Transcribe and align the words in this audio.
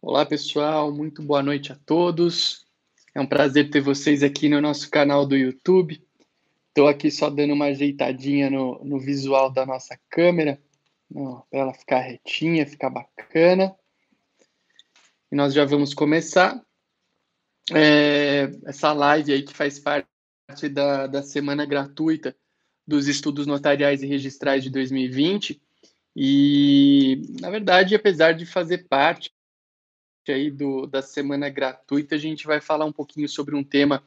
Olá, 0.00 0.24
pessoal, 0.24 0.92
muito 0.92 1.20
boa 1.20 1.42
noite 1.42 1.72
a 1.72 1.74
todos. 1.74 2.64
É 3.12 3.20
um 3.20 3.26
prazer 3.26 3.68
ter 3.68 3.80
vocês 3.80 4.22
aqui 4.22 4.48
no 4.48 4.60
nosso 4.60 4.88
canal 4.88 5.26
do 5.26 5.36
YouTube. 5.36 6.00
Estou 6.68 6.86
aqui 6.86 7.10
só 7.10 7.28
dando 7.28 7.52
uma 7.52 7.64
ajeitadinha 7.64 8.48
no, 8.48 8.82
no 8.84 9.00
visual 9.00 9.50
da 9.50 9.66
nossa 9.66 9.98
câmera, 10.08 10.56
para 11.50 11.60
ela 11.60 11.74
ficar 11.74 11.98
retinha, 11.98 12.64
ficar 12.64 12.90
bacana. 12.90 13.74
E 15.32 15.34
nós 15.34 15.52
já 15.52 15.64
vamos 15.64 15.92
começar 15.92 16.64
é, 17.74 18.52
essa 18.66 18.92
live 18.92 19.32
aí 19.32 19.42
que 19.42 19.52
faz 19.52 19.80
parte 19.80 20.06
da, 20.70 21.08
da 21.08 21.24
semana 21.24 21.66
gratuita 21.66 22.36
dos 22.86 23.08
estudos 23.08 23.48
notariais 23.48 24.00
e 24.04 24.06
registrais 24.06 24.62
de 24.62 24.70
2020. 24.70 25.60
E, 26.14 27.20
na 27.40 27.50
verdade, 27.50 27.96
apesar 27.96 28.32
de 28.32 28.46
fazer 28.46 28.86
parte 28.88 29.32
aí 30.30 30.50
do, 30.50 30.86
da 30.86 31.02
semana 31.02 31.48
gratuita, 31.48 32.14
a 32.14 32.18
gente 32.18 32.46
vai 32.46 32.60
falar 32.60 32.84
um 32.84 32.92
pouquinho 32.92 33.28
sobre 33.28 33.54
um 33.54 33.64
tema 33.64 34.02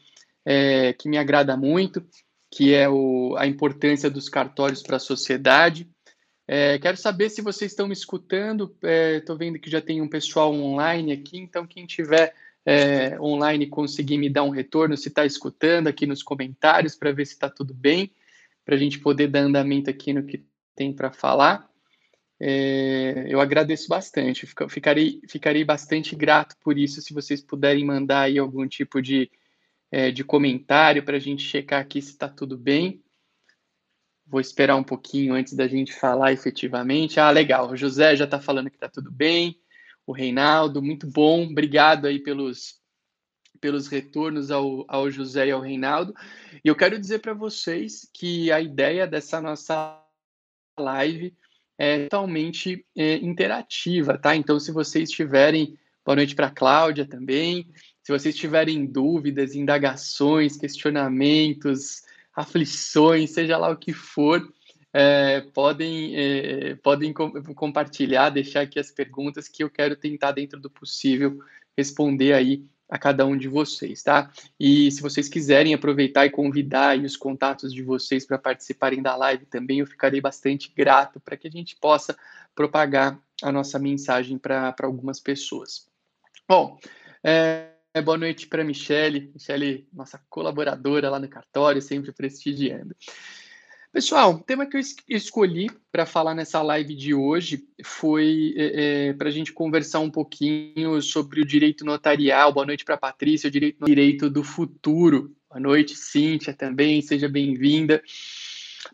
é, 0.46 0.94
que 0.94 1.10
me 1.10 1.18
agrada 1.18 1.56
muito, 1.56 2.04
que 2.50 2.74
é 2.74 2.90
o, 2.90 3.36
a 3.38 3.48
importância 3.48 4.10
dos 4.10 4.28
cartórios 4.28 4.82
para 4.82 4.98
a 4.98 5.00
sociedade. 5.00 5.90
É, 6.48 6.78
quero 6.80 6.98
saber 6.98 7.30
se 7.30 7.42
vocês 7.42 7.72
estão 7.72 7.88
me 7.88 7.94
escutando. 7.94 8.76
Estou 9.18 9.36
é, 9.36 9.40
vendo 9.40 9.60
que 9.60 9.70
já 9.70 9.82
tem 9.82 10.02
um 10.02 10.10
pessoal 10.10 10.54
online 10.54 11.14
aqui, 11.14 11.38
então 11.38 11.66
quem 11.66 11.86
tiver 11.86 12.34
é, 12.66 13.20
online 13.20 13.68
conseguir 13.68 14.18
me 14.18 14.30
dar 14.30 14.44
um 14.44 14.50
retorno 14.50 14.98
se 14.98 15.08
está 15.08 15.26
escutando 15.26 15.88
aqui 15.88 16.06
nos 16.06 16.22
comentários 16.22 16.96
para 16.96 17.12
ver 17.12 17.26
se 17.26 17.34
está 17.34 17.50
tudo 17.50 17.74
bem, 17.74 18.12
para 18.66 18.76
a 18.76 18.78
gente 18.78 19.00
poder 19.00 19.28
dar 19.28 19.40
andamento 19.40 19.90
aqui 19.90 20.14
no 20.14 20.24
que 20.24 20.44
tem 20.76 20.94
para 20.94 21.12
falar. 21.12 21.71
É, 22.44 23.28
eu 23.30 23.40
agradeço 23.40 23.88
bastante, 23.88 24.48
ficarei, 24.68 25.22
ficarei 25.30 25.64
bastante 25.64 26.16
grato 26.16 26.56
por 26.60 26.76
isso, 26.76 27.00
se 27.00 27.14
vocês 27.14 27.40
puderem 27.40 27.86
mandar 27.86 28.22
aí 28.22 28.40
algum 28.40 28.68
tipo 28.68 29.00
de, 29.00 29.30
é, 29.92 30.10
de 30.10 30.24
comentário 30.24 31.04
para 31.04 31.18
a 31.18 31.20
gente 31.20 31.44
checar 31.44 31.80
aqui 31.80 32.02
se 32.02 32.10
está 32.10 32.28
tudo 32.28 32.58
bem. 32.58 33.00
Vou 34.26 34.42
esperar 34.42 34.76
um 34.76 34.84
pouquinho 34.84 35.36
antes 35.36 35.54
da 35.54 35.68
gente 35.68 35.94
falar 35.94 36.34
efetivamente. 36.34 37.20
Ah, 37.20 37.30
legal, 37.30 37.70
o 37.70 37.78
José 37.78 38.16
já 38.16 38.26
está 38.26 38.42
falando 38.42 38.72
que 38.72 38.78
está 38.78 38.90
tudo 38.90 39.12
bem, 39.12 39.62
o 40.08 40.12
Reinaldo, 40.12 40.82
muito 40.82 41.06
bom, 41.06 41.44
obrigado 41.44 42.08
aí 42.08 42.18
pelos, 42.18 42.82
pelos 43.60 43.88
retornos 43.88 44.50
ao, 44.50 44.84
ao 44.88 45.12
José 45.12 45.50
e 45.50 45.52
ao 45.52 45.62
Reinaldo. 45.62 46.12
E 46.66 46.68
eu 46.68 46.76
quero 46.76 46.98
dizer 46.98 47.20
para 47.20 47.36
vocês 47.36 48.10
que 48.12 48.52
a 48.52 48.60
ideia 48.60 49.06
dessa 49.06 49.40
nossa 49.40 50.04
live 50.80 51.36
é 51.82 52.04
totalmente 52.04 52.86
é, 52.96 53.16
interativa, 53.16 54.16
tá? 54.16 54.36
Então, 54.36 54.60
se 54.60 54.72
vocês 54.72 55.10
tiverem, 55.10 55.76
boa 56.06 56.16
noite 56.16 56.36
para 56.36 56.46
a 56.46 56.52
Cláudia 56.52 57.08
também, 57.08 57.66
se 58.04 58.12
vocês 58.12 58.36
tiverem 58.36 58.86
dúvidas, 58.86 59.56
indagações, 59.56 60.56
questionamentos, 60.56 62.04
aflições, 62.36 63.32
seja 63.32 63.58
lá 63.58 63.72
o 63.72 63.76
que 63.78 63.94
for, 63.94 64.48
é, 64.94 65.42
podem, 65.56 66.16
é, 66.16 66.76
podem 66.76 67.12
com, 67.12 67.32
compartilhar, 67.56 68.30
deixar 68.30 68.62
aqui 68.62 68.78
as 68.78 68.92
perguntas 68.92 69.48
que 69.48 69.64
eu 69.64 69.70
quero 69.70 69.96
tentar, 69.96 70.34
dentro 70.34 70.60
do 70.60 70.70
possível, 70.70 71.40
responder 71.76 72.34
aí 72.34 72.64
a 72.92 72.98
cada 72.98 73.26
um 73.26 73.38
de 73.38 73.48
vocês, 73.48 74.04
tá? 74.04 74.30
E 74.60 74.92
se 74.92 75.02
vocês 75.02 75.30
quiserem 75.30 75.74
aproveitar 75.74 76.26
e 76.26 76.30
convidar 76.30 77.00
os 77.00 77.16
contatos 77.16 77.74
de 77.74 77.82
vocês 77.82 78.26
para 78.26 78.38
participarem 78.38 79.02
da 79.02 79.16
live 79.16 79.46
também, 79.46 79.80
eu 79.80 79.88
ficarei 79.88 80.20
bastante 80.20 80.70
grato 80.76 81.18
para 81.22 81.38
que 81.38 81.48
a 81.48 81.52
gente 81.52 81.78
possa 81.78 82.18
propagar 82.54 83.18
a 83.42 83.50
nossa 83.50 83.80
mensagem 83.80 84.38
para 84.38 84.76
algumas 84.84 85.22
pessoas. 85.22 85.88
Bom, 86.46 86.78
é, 87.24 87.70
boa 88.04 88.18
noite 88.18 88.46
para 88.46 88.62
Michele, 88.62 89.32
Michele, 89.34 89.88
nossa 89.94 90.20
colaboradora 90.30 91.10
lá 91.10 91.18
no 91.18 91.30
cartório, 91.30 91.82
sempre 91.82 92.12
prestigiando. 92.12 92.94
Pessoal, 93.94 94.36
o 94.36 94.40
tema 94.40 94.66
que 94.66 94.78
eu 94.78 94.82
escolhi 95.10 95.70
para 95.92 96.06
falar 96.06 96.34
nessa 96.34 96.62
live 96.62 96.96
de 96.96 97.14
hoje 97.14 97.68
foi 97.84 98.54
é, 98.56 99.10
é, 99.10 99.14
para 99.14 99.28
a 99.28 99.32
gente 99.32 99.52
conversar 99.52 100.00
um 100.00 100.10
pouquinho 100.10 101.02
sobre 101.02 101.42
o 101.42 101.46
direito 101.46 101.84
notarial. 101.84 102.54
Boa 102.54 102.66
noite 102.66 102.86
para 102.86 102.96
a 102.96 102.98
Patrícia, 102.98 103.50
o 103.50 103.52
direito, 103.52 103.84
direito 103.84 104.30
do 104.30 104.46
futuro. 104.46 105.36
Boa 105.50 105.60
noite, 105.60 105.94
Cíntia, 105.98 106.54
também, 106.54 107.02
seja 107.02 107.28
bem-vinda. 107.28 108.02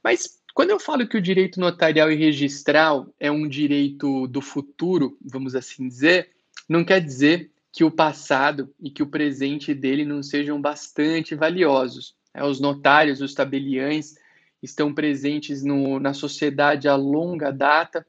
Mas 0.03 0.39
quando 0.51 0.71
eu 0.71 0.79
falo 0.79 1.07
que 1.07 1.17
o 1.17 1.21
direito 1.21 1.59
notarial 1.59 2.11
e 2.11 2.15
registral 2.15 3.07
é 3.19 3.29
um 3.29 3.47
direito 3.47 4.27
do 4.27 4.41
futuro, 4.41 5.15
vamos 5.21 5.53
assim 5.53 5.87
dizer, 5.87 6.31
não 6.67 6.83
quer 6.83 7.01
dizer 7.01 7.51
que 7.71 7.83
o 7.83 7.91
passado 7.91 8.73
e 8.81 8.89
que 8.89 9.03
o 9.03 9.07
presente 9.07 9.75
dele 9.75 10.03
não 10.03 10.23
sejam 10.23 10.59
bastante 10.59 11.35
valiosos. 11.35 12.15
É, 12.33 12.43
os 12.43 12.59
notários, 12.59 13.21
os 13.21 13.35
tabeliães, 13.35 14.15
estão 14.61 14.93
presentes 14.93 15.63
no, 15.63 15.99
na 15.99 16.13
sociedade 16.13 16.87
a 16.87 16.95
longa 16.95 17.51
data. 17.51 18.05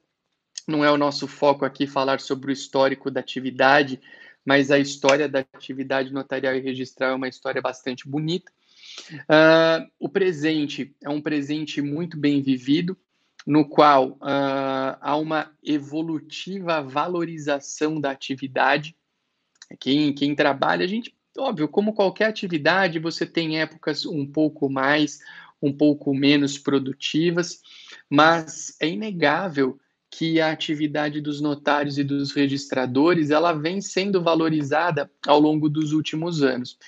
Não 0.66 0.84
é 0.84 0.91
o 0.91 0.98
nosso 0.98 1.26
foco 1.26 1.64
aqui 1.64 1.86
falar 1.86 2.20
sobre 2.20 2.50
o 2.50 2.53
histórico 2.53 3.10
da 3.10 3.20
atividade, 3.20 4.00
mas 4.44 4.70
a 4.70 4.78
história 4.78 5.28
da 5.28 5.41
atividade 5.53 6.12
notarial 6.12 6.54
e 6.54 6.60
registral 6.60 7.12
é 7.12 7.14
uma 7.14 7.28
história 7.28 7.60
bastante 7.60 8.08
bonita. 8.08 8.50
Uh, 9.10 9.88
o 9.98 10.08
presente 10.08 10.94
é 11.03 11.08
um 11.08 11.20
presente 11.20 11.81
muito 11.81 12.19
bem 12.19 12.42
vivido, 12.42 12.97
no 13.47 13.66
qual 13.66 14.12
uh, 14.12 14.98
há 15.00 15.16
uma 15.16 15.50
evolutiva 15.62 16.82
valorização 16.82 18.00
da 18.00 18.10
atividade. 18.10 18.94
Quem, 19.81 20.12
quem 20.12 20.34
trabalha, 20.34 20.84
a 20.84 20.88
gente, 20.88 21.14
óbvio, 21.37 21.69
como 21.69 21.94
qualquer 21.94 22.26
atividade, 22.26 22.98
você 22.98 23.25
tem 23.25 23.60
épocas 23.60 24.04
um 24.04 24.26
pouco 24.26 24.69
mais 24.69 25.20
um 25.60 25.72
pouco 25.72 26.14
menos 26.14 26.58
produtivas, 26.58 27.60
mas 28.08 28.76
é 28.80 28.88
inegável 28.88 29.78
que 30.10 30.41
a 30.41 30.50
atividade 30.50 31.20
dos 31.20 31.41
notários 31.41 31.98
e 31.98 32.04
dos 32.04 32.32
registradores 32.32 33.30
ela 33.30 33.52
vem 33.52 33.80
sendo 33.80 34.22
valorizada 34.22 35.10
ao 35.26 35.38
longo 35.38 35.69
dos 35.69 35.92
últimos 35.92 36.42
anos. 36.42 36.78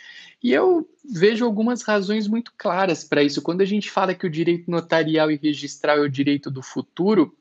E 0.42 0.52
eu 0.52 0.88
vejo 1.04 1.44
algumas 1.44 1.82
razões 1.82 2.26
muito 2.26 2.52
claras 2.56 3.04
para 3.04 3.22
isso. 3.22 3.42
Quando 3.42 3.60
a 3.60 3.66
gente 3.66 3.90
fala 3.90 4.14
que 4.14 4.26
o 4.26 4.30
direito 4.30 4.70
notarial 4.70 5.30
e 5.30 5.36
registral 5.36 5.98
é 5.98 6.00
o 6.00 6.08
direito 6.08 6.50
do 6.50 6.62
futuro, 6.62 7.36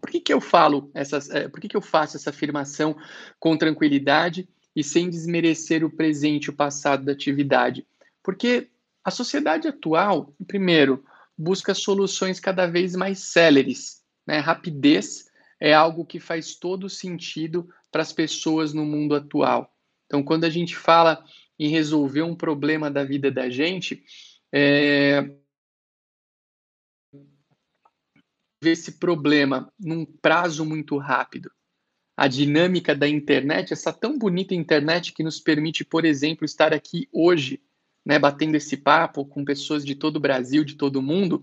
por 0.00 0.10
que, 0.10 0.20
que 0.20 0.32
eu 0.32 0.40
falo 0.40 0.90
essas, 0.92 1.30
é, 1.30 1.48
por 1.48 1.60
que, 1.60 1.68
que 1.68 1.76
eu 1.76 1.80
faço 1.80 2.16
essa 2.16 2.30
afirmação 2.30 2.96
com 3.38 3.56
tranquilidade 3.56 4.48
e 4.74 4.82
sem 4.82 5.08
desmerecer 5.08 5.84
o 5.84 5.90
presente 5.90 6.50
o 6.50 6.52
passado 6.52 7.04
da 7.04 7.12
atividade? 7.12 7.86
Porque 8.20 8.68
a 9.06 9.10
sociedade 9.12 9.68
atual, 9.68 10.34
primeiro, 10.48 11.04
busca 11.38 11.72
soluções 11.74 12.40
cada 12.40 12.66
vez 12.66 12.96
mais 12.96 13.20
céleres. 13.20 14.02
Né? 14.26 14.40
Rapidez 14.40 15.30
é 15.60 15.72
algo 15.72 16.04
que 16.04 16.18
faz 16.18 16.56
todo 16.56 16.90
sentido 16.90 17.72
para 17.92 18.02
as 18.02 18.12
pessoas 18.12 18.74
no 18.74 18.84
mundo 18.84 19.14
atual. 19.14 19.72
Então, 20.06 20.24
quando 20.24 20.42
a 20.42 20.50
gente 20.50 20.76
fala 20.76 21.24
em 21.56 21.68
resolver 21.68 22.22
um 22.22 22.34
problema 22.34 22.90
da 22.90 23.04
vida 23.04 23.30
da 23.30 23.48
gente, 23.48 24.02
é... 24.52 25.30
esse 28.60 28.98
problema 28.98 29.72
num 29.78 30.04
prazo 30.04 30.64
muito 30.64 30.98
rápido. 30.98 31.48
A 32.16 32.26
dinâmica 32.26 32.92
da 32.92 33.06
internet, 33.06 33.72
essa 33.72 33.92
tão 33.92 34.18
bonita 34.18 34.52
internet 34.52 35.12
que 35.12 35.22
nos 35.22 35.38
permite, 35.38 35.84
por 35.84 36.04
exemplo, 36.04 36.44
estar 36.44 36.74
aqui 36.74 37.08
hoje 37.12 37.62
né, 38.06 38.20
batendo 38.20 38.54
esse 38.54 38.76
papo 38.76 39.26
com 39.26 39.44
pessoas 39.44 39.84
de 39.84 39.96
todo 39.96 40.16
o 40.16 40.20
Brasil, 40.20 40.62
de 40.62 40.76
todo 40.76 40.96
o 40.96 41.02
mundo, 41.02 41.42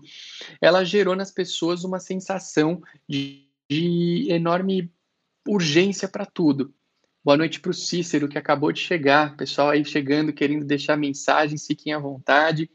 ela 0.62 0.82
gerou 0.82 1.14
nas 1.14 1.30
pessoas 1.30 1.84
uma 1.84 2.00
sensação 2.00 2.82
de, 3.06 3.46
de 3.70 4.28
enorme 4.30 4.90
urgência 5.46 6.08
para 6.08 6.24
tudo. 6.24 6.74
Boa 7.22 7.36
noite 7.36 7.60
para 7.60 7.70
o 7.70 7.74
Cícero, 7.74 8.28
que 8.28 8.38
acabou 8.38 8.72
de 8.72 8.80
chegar. 8.80 9.36
Pessoal 9.36 9.70
aí 9.70 9.84
chegando, 9.84 10.32
querendo 10.32 10.64
deixar 10.64 10.96
mensagem, 10.96 11.58
fiquem 11.58 11.92
à 11.92 11.98
vontade. 11.98 12.70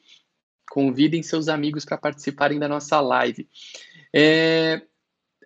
Convidem 0.69 1.23
seus 1.23 1.47
amigos 1.47 1.83
para 1.83 1.97
participarem 1.97 2.59
da 2.59 2.67
nossa 2.67 3.01
live. 3.01 3.49
É, 4.13 4.83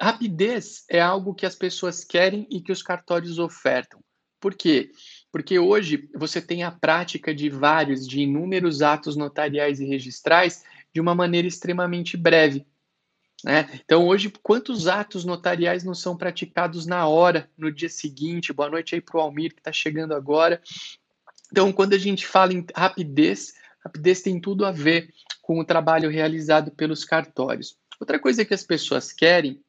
rapidez 0.01 0.83
é 0.89 0.99
algo 0.99 1.33
que 1.33 1.45
as 1.45 1.55
pessoas 1.55 2.03
querem 2.03 2.45
e 2.49 2.59
que 2.61 2.73
os 2.73 2.83
cartórios 2.83 3.39
ofertam. 3.39 4.01
Por 4.37 4.53
quê? 4.53 4.91
Porque 4.91 5.12
hoje 5.59 6.09
você 6.13 6.39
tem 6.39 6.63
a 6.63 6.71
prática 6.71 7.33
de 7.33 7.49
vários, 7.49 8.07
de 8.07 8.21
inúmeros 8.21 8.81
atos 8.81 9.15
notariais 9.15 9.79
e 9.79 9.85
registrais 9.85 10.63
de 10.93 11.01
uma 11.01 11.15
maneira 11.15 11.47
extremamente 11.47 12.15
breve. 12.15 12.65
Né? 13.43 13.67
Então, 13.83 14.07
hoje, 14.07 14.31
quantos 14.41 14.87
atos 14.87 15.25
notariais 15.25 15.83
não 15.83 15.95
são 15.95 16.15
praticados 16.15 16.85
na 16.85 17.07
hora, 17.07 17.49
no 17.57 17.71
dia 17.71 17.89
seguinte? 17.89 18.53
Boa 18.53 18.69
noite 18.69 18.95
aí 18.95 19.01
para 19.01 19.17
o 19.17 19.21
Almir, 19.21 19.53
que 19.53 19.59
está 19.59 19.71
chegando 19.71 20.13
agora. 20.13 20.61
Então, 21.51 21.73
quando 21.73 21.93
a 21.93 21.97
gente 21.97 22.27
fala 22.27 22.53
em 22.53 22.65
rapidez, 22.75 23.53
rapidez 23.83 24.21
tem 24.21 24.39
tudo 24.39 24.65
a 24.65 24.71
ver 24.71 25.09
com 25.41 25.59
o 25.59 25.65
trabalho 25.65 26.09
realizado 26.09 26.71
pelos 26.71 27.03
cartórios. 27.03 27.75
Outra 27.99 28.19
coisa 28.19 28.45
que 28.45 28.53
as 28.53 28.63
pessoas 28.63 29.11
querem 29.11 29.59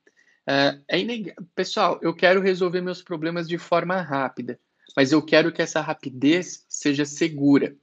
Uh, 0.44 0.76
é 0.86 1.00
ineg... 1.00 1.34
Pessoal, 1.54 1.98
eu 2.02 2.14
quero 2.14 2.40
resolver 2.40 2.80
meus 2.82 3.00
problemas 3.00 3.48
de 3.48 3.56
forma 3.56 4.00
rápida, 4.02 4.58
mas 4.96 5.12
eu 5.12 5.22
quero 5.22 5.52
que 5.52 5.62
essa 5.62 5.80
rapidez 5.80 6.64
seja 6.68 7.04
segura. 7.04 7.76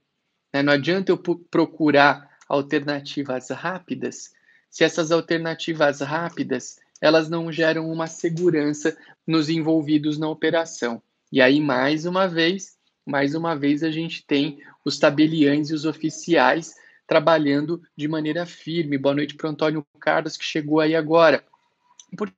Né? 0.53 0.62
Não 0.62 0.74
adianta 0.74 1.12
eu 1.12 1.18
procurar 1.18 2.30
alternativas 2.48 3.50
rápidas 3.50 4.31
se 4.69 4.83
essas 4.83 5.12
alternativas 5.12 6.00
rápidas 6.00 6.77
elas 7.01 7.30
não 7.30 7.51
geram 7.51 7.92
uma 7.92 8.07
segurança 8.07 8.95
nos 9.25 9.50
envolvidos 9.50 10.18
na 10.18 10.30
operação. 10.30 11.01
E 11.31 11.42
aí, 11.42 11.59
mais 11.59 12.06
uma 12.06 12.27
vez, 12.27 12.77
mais 13.06 13.33
uma 13.33 13.56
vez, 13.56 13.83
a 13.83 13.89
gente 13.89 14.25
tem 14.25 14.62
os 14.86 15.00
tabeliães 15.00 15.69
e 15.69 15.74
os 15.74 15.86
oficiais 15.86 16.75
trabalhando 17.07 17.81
de 17.97 18.07
maneira 18.07 18.45
firme. 18.45 18.97
Boa 18.97 19.15
noite 19.15 19.36
para 19.36 19.47
o 19.47 19.50
Antônio 19.51 19.86
Carlos, 20.00 20.38
que 20.38 20.45
chegou 20.45 20.80
aí 20.80 20.95
agora. 20.95 21.44
Por 22.15 22.31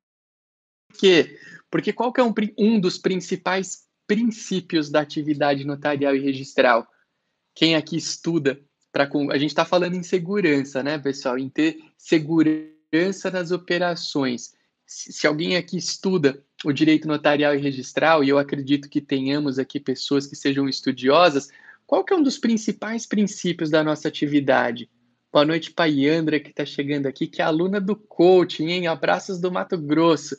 quê? 0.97 1.37
Porque 1.69 1.91
qual 1.91 2.13
que 2.13 2.21
é 2.21 2.23
um, 2.23 2.33
um 2.57 2.79
dos 2.79 2.97
principais 2.97 3.83
princípios 4.13 4.91
da 4.91 5.01
atividade 5.01 5.65
notarial 5.65 6.15
e 6.15 6.19
registral? 6.19 6.87
Quem 7.55 7.75
aqui 7.75 7.97
estuda 7.97 8.59
para 8.91 9.09
a 9.31 9.37
gente 9.39 9.49
está 9.49 9.65
falando 9.65 9.95
em 9.95 10.03
segurança, 10.03 10.83
né, 10.83 10.99
pessoal? 10.99 11.39
Em 11.39 11.49
ter 11.49 11.79
segurança 11.97 13.31
nas 13.31 13.49
operações. 13.49 14.53
Se, 14.85 15.25
alguém 15.25 15.55
aqui 15.55 15.77
estuda 15.77 16.43
o 16.63 16.71
direito 16.71 17.07
notarial 17.07 17.55
e 17.55 17.59
registral, 17.59 18.23
e 18.23 18.29
eu 18.29 18.37
acredito 18.37 18.87
que 18.87 19.01
tenhamos 19.01 19.57
aqui 19.57 19.79
pessoas 19.79 20.27
que 20.27 20.35
sejam 20.35 20.69
estudiosas, 20.69 21.49
qual 21.87 22.03
que 22.03 22.13
é 22.13 22.15
um 22.15 22.21
dos 22.21 22.37
principais 22.37 23.07
princípios 23.07 23.71
da 23.71 23.83
nossa 23.83 24.07
atividade? 24.07 24.87
Boa 25.31 25.43
noite, 25.43 25.71
Paiandra, 25.71 26.39
que 26.39 26.51
está 26.51 26.63
chegando 26.63 27.07
aqui, 27.07 27.25
que 27.25 27.41
é 27.41 27.45
aluna 27.45 27.81
do 27.81 27.95
coaching, 27.95 28.67
hein? 28.67 28.85
Abraços 28.85 29.39
do 29.39 29.51
Mato 29.51 29.75
Grosso. 29.75 30.37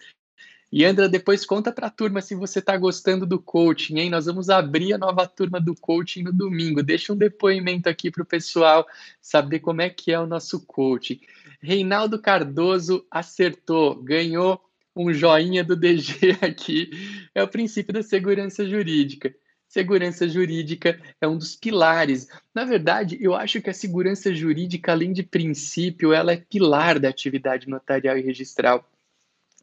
E 0.77 0.85
Andra, 0.85 1.09
depois 1.09 1.47
conta 1.47 1.71
para 1.71 1.87
a 1.87 1.91
turma 1.91 2.21
se 2.21 2.35
você 2.35 2.59
está 2.59 2.77
gostando 2.77 3.25
do 3.25 3.39
coaching, 3.39 3.97
hein? 4.01 4.11
Nós 4.11 4.27
vamos 4.27 4.51
abrir 4.51 4.93
a 4.93 4.99
nova 4.99 5.25
turma 5.25 5.61
do 5.61 5.73
coaching 5.73 6.25
no 6.25 6.33
domingo. 6.33 6.83
Deixa 6.83 7.13
um 7.13 7.17
depoimento 7.17 7.89
aqui 7.89 8.11
para 8.11 8.25
o 8.25 8.27
pessoal 8.27 8.85
saber 9.23 9.61
como 9.61 9.83
é 9.83 9.89
que 9.89 10.11
é 10.11 10.19
o 10.19 10.27
nosso 10.27 10.67
coaching. 10.67 11.21
Reinaldo 11.63 12.21
Cardoso 12.21 13.07
acertou, 13.09 14.03
ganhou 14.03 14.61
um 14.97 15.13
joinha 15.13 15.63
do 15.63 15.77
DG 15.77 16.39
aqui. 16.43 16.91
É 17.33 17.41
o 17.41 17.47
princípio 17.47 17.95
da 17.95 18.03
segurança 18.03 18.69
jurídica. 18.69 19.33
Segurança 19.69 20.29
jurídica 20.29 21.01
é 21.21 21.29
um 21.29 21.39
dos 21.39 21.55
pilares. 21.55 22.27
Na 22.53 22.65
verdade, 22.65 23.17
eu 23.21 23.33
acho 23.33 23.63
que 23.63 23.71
a 23.71 23.75
segurança 23.75 24.35
jurídica, 24.35 24.91
além 24.91 25.13
de 25.13 25.23
princípio, 25.23 26.13
ela 26.13 26.33
é 26.33 26.37
pilar 26.37 26.99
da 26.99 27.11
atividade 27.11 27.69
notarial 27.69 28.19
e 28.19 28.23
registral. 28.23 28.85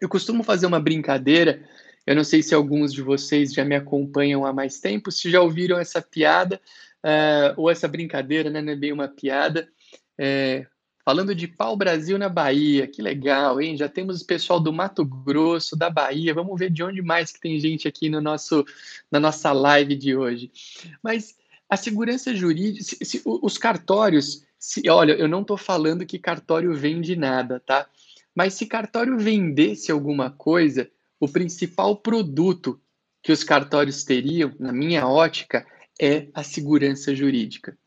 Eu 0.02 0.10
costumo 0.10 0.44
fazer 0.44 0.66
uma 0.66 0.80
brincadeira. 0.80 1.64
Eu 2.06 2.16
não 2.16 2.24
sei 2.24 2.42
se 2.42 2.56
alguns 2.56 2.92
de 2.92 3.04
vocês 3.04 3.54
já 3.54 3.64
me 3.64 3.76
acompanham 3.76 4.44
há 4.44 4.52
mais 4.52 4.80
tempo, 4.80 5.12
se 5.12 5.30
já 5.30 5.40
ouviram 5.40 5.80
essa 5.80 6.02
piada 6.02 6.60
uh, 7.06 7.54
ou 7.56 7.70
essa 7.70 7.88
brincadeira, 7.88 8.50
né? 8.50 8.62
Não 8.62 8.74
é 8.74 8.76
bem 8.76 8.92
uma 8.92 9.08
piada. 9.08 9.70
É, 10.18 10.66
falando 11.06 11.36
de 11.36 11.48
pau 11.48 11.76
Brasil 11.76 12.18
na 12.18 12.30
Bahia, 12.30 12.88
que 12.88 13.02
legal, 13.02 13.62
hein? 13.62 13.78
Já 13.78 13.88
temos 13.88 14.22
o 14.22 14.26
pessoal 14.26 14.60
do 14.60 14.74
Mato 14.74 15.06
Grosso, 15.06 15.76
da 15.76 15.90
Bahia. 15.90 16.34
Vamos 16.34 16.60
ver 16.60 16.72
de 16.72 16.84
onde 16.84 17.02
mais 17.02 17.32
que 17.32 17.40
tem 17.40 17.60
gente 17.60 17.88
aqui 17.88 18.10
no 18.10 18.20
nosso, 18.20 18.66
na 19.12 19.20
nossa 19.20 19.52
live 19.52 19.96
de 19.96 20.16
hoje. 20.16 20.52
Mas 21.04 21.38
a 21.70 21.78
segurança 21.78 22.36
jurídica, 22.36 22.84
se, 22.84 23.06
se, 23.06 23.22
os 23.24 23.58
cartórios, 23.58 24.44
se, 24.58 24.90
olha, 24.90 25.14
eu 25.14 25.28
não 25.28 25.42
estou 25.42 25.58
falando 25.58 26.06
que 26.06 26.20
cartório 26.20 26.74
vende 26.74 27.16
nada, 27.16 27.60
tá? 27.60 27.88
Mas 28.36 28.54
se 28.54 28.66
cartório 28.66 29.18
vendesse 29.18 29.92
alguma 29.92 30.30
coisa, 30.30 30.90
o 31.20 31.28
principal 31.28 31.96
produto 31.98 32.82
que 33.22 33.32
os 33.32 33.44
cartórios 33.44 34.04
teriam, 34.04 34.54
na 34.60 34.72
minha 34.72 35.08
ótica, 35.08 35.66
é 36.02 36.28
a 36.34 36.44
segurança 36.44 37.16
jurídica. 37.16 37.78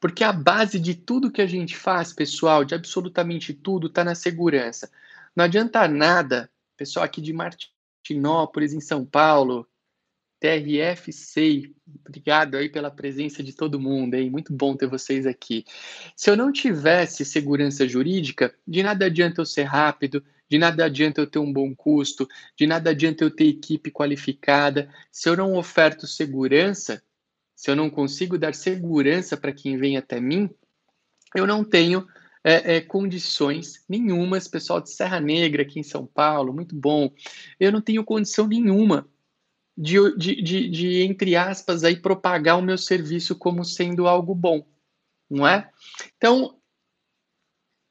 Porque 0.00 0.24
a 0.24 0.32
base 0.32 0.78
de 0.78 0.94
tudo 0.94 1.30
que 1.30 1.40
a 1.40 1.46
gente 1.46 1.76
faz, 1.76 2.12
pessoal, 2.12 2.64
de 2.64 2.74
absolutamente 2.74 3.54
tudo, 3.54 3.86
está 3.86 4.04
na 4.04 4.14
segurança. 4.14 4.90
Não 5.34 5.44
adianta 5.44 5.86
nada, 5.88 6.50
pessoal 6.76 7.04
aqui 7.04 7.20
de 7.20 7.32
Martinópolis, 7.32 8.72
em 8.72 8.80
São 8.80 9.04
Paulo, 9.04 9.66
TRF 10.44 11.10
SEI. 11.10 11.74
Obrigado 12.06 12.56
aí 12.56 12.68
pela 12.68 12.90
presença 12.90 13.42
de 13.42 13.54
todo 13.54 13.80
mundo, 13.80 14.12
hein? 14.12 14.28
Muito 14.28 14.52
bom 14.52 14.76
ter 14.76 14.86
vocês 14.86 15.26
aqui. 15.26 15.64
Se 16.14 16.28
eu 16.28 16.36
não 16.36 16.52
tivesse 16.52 17.24
segurança 17.24 17.88
jurídica, 17.88 18.54
de 18.68 18.82
nada 18.82 19.06
adianta 19.06 19.40
eu 19.40 19.46
ser 19.46 19.62
rápido, 19.62 20.22
de 20.46 20.58
nada 20.58 20.84
adianta 20.84 21.22
eu 21.22 21.26
ter 21.26 21.38
um 21.38 21.50
bom 21.50 21.74
custo, 21.74 22.28
de 22.54 22.66
nada 22.66 22.90
adianta 22.90 23.24
eu 23.24 23.30
ter 23.30 23.46
equipe 23.46 23.90
qualificada. 23.90 24.90
Se 25.10 25.30
eu 25.30 25.36
não 25.36 25.56
oferto 25.56 26.06
segurança, 26.06 27.02
se 27.56 27.70
eu 27.70 27.76
não 27.76 27.88
consigo 27.88 28.36
dar 28.36 28.54
segurança 28.54 29.38
para 29.38 29.50
quem 29.50 29.78
vem 29.78 29.96
até 29.96 30.20
mim, 30.20 30.50
eu 31.34 31.46
não 31.46 31.64
tenho 31.64 32.06
é, 32.44 32.76
é, 32.76 32.80
condições 32.82 33.82
nenhumas, 33.88 34.46
pessoal 34.46 34.82
de 34.82 34.90
Serra 34.90 35.20
Negra 35.20 35.62
aqui 35.62 35.80
em 35.80 35.82
São 35.82 36.04
Paulo, 36.04 36.52
muito 36.52 36.76
bom. 36.76 37.10
Eu 37.58 37.72
não 37.72 37.80
tenho 37.80 38.04
condição 38.04 38.46
nenhuma 38.46 39.08
de, 39.76 40.16
de, 40.16 40.42
de, 40.42 40.68
de, 40.68 41.02
entre 41.02 41.34
aspas, 41.34 41.82
aí 41.82 41.96
propagar 41.96 42.58
o 42.58 42.62
meu 42.62 42.78
serviço 42.78 43.34
como 43.36 43.64
sendo 43.64 44.06
algo 44.06 44.34
bom, 44.34 44.64
não 45.28 45.46
é? 45.46 45.68
Então, 46.16 46.56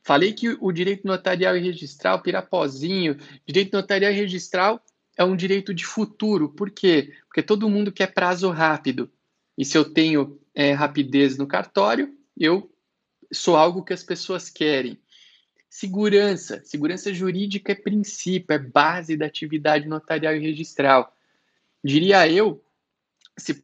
falei 0.04 0.34
que 0.34 0.58
o 0.62 0.72
direito 0.72 1.06
notarial 1.06 1.58
e 1.58 1.62
registral, 1.62 2.22
pirapozinho, 2.22 3.18
direito 3.46 3.74
notarial 3.74 4.12
e 4.12 4.16
registral 4.16 4.84
é 5.18 5.24
um 5.24 5.36
direito 5.36 5.74
de 5.74 5.86
futuro. 5.86 6.50
Por 6.50 6.72
quê? 6.72 7.14
Porque 7.28 7.44
todo 7.44 7.70
mundo 7.70 7.92
quer 7.92 8.14
prazo 8.14 8.50
rápido. 8.50 9.12
E 9.58 9.66
se 9.66 9.78
eu 9.78 9.86
tenho 9.86 10.40
é, 10.56 10.72
rapidez 10.72 11.38
no 11.38 11.46
cartório, 11.46 12.18
eu 12.38 12.72
sou 13.32 13.56
algo 13.56 13.84
que 13.84 13.94
as 13.94 14.04
pessoas 14.04 14.50
querem. 14.50 14.98
Segurança. 15.70 16.62
Segurança 16.64 17.14
jurídica 17.14 17.72
é 17.72 17.76
princípio, 17.76 18.54
é 18.54 18.60
base 18.60 19.18
da 19.18 19.26
atividade 19.26 19.88
notarial 19.88 20.36
e 20.36 20.40
registral 20.40 21.14
diria 21.84 22.28
eu, 22.30 22.64
se 23.38 23.64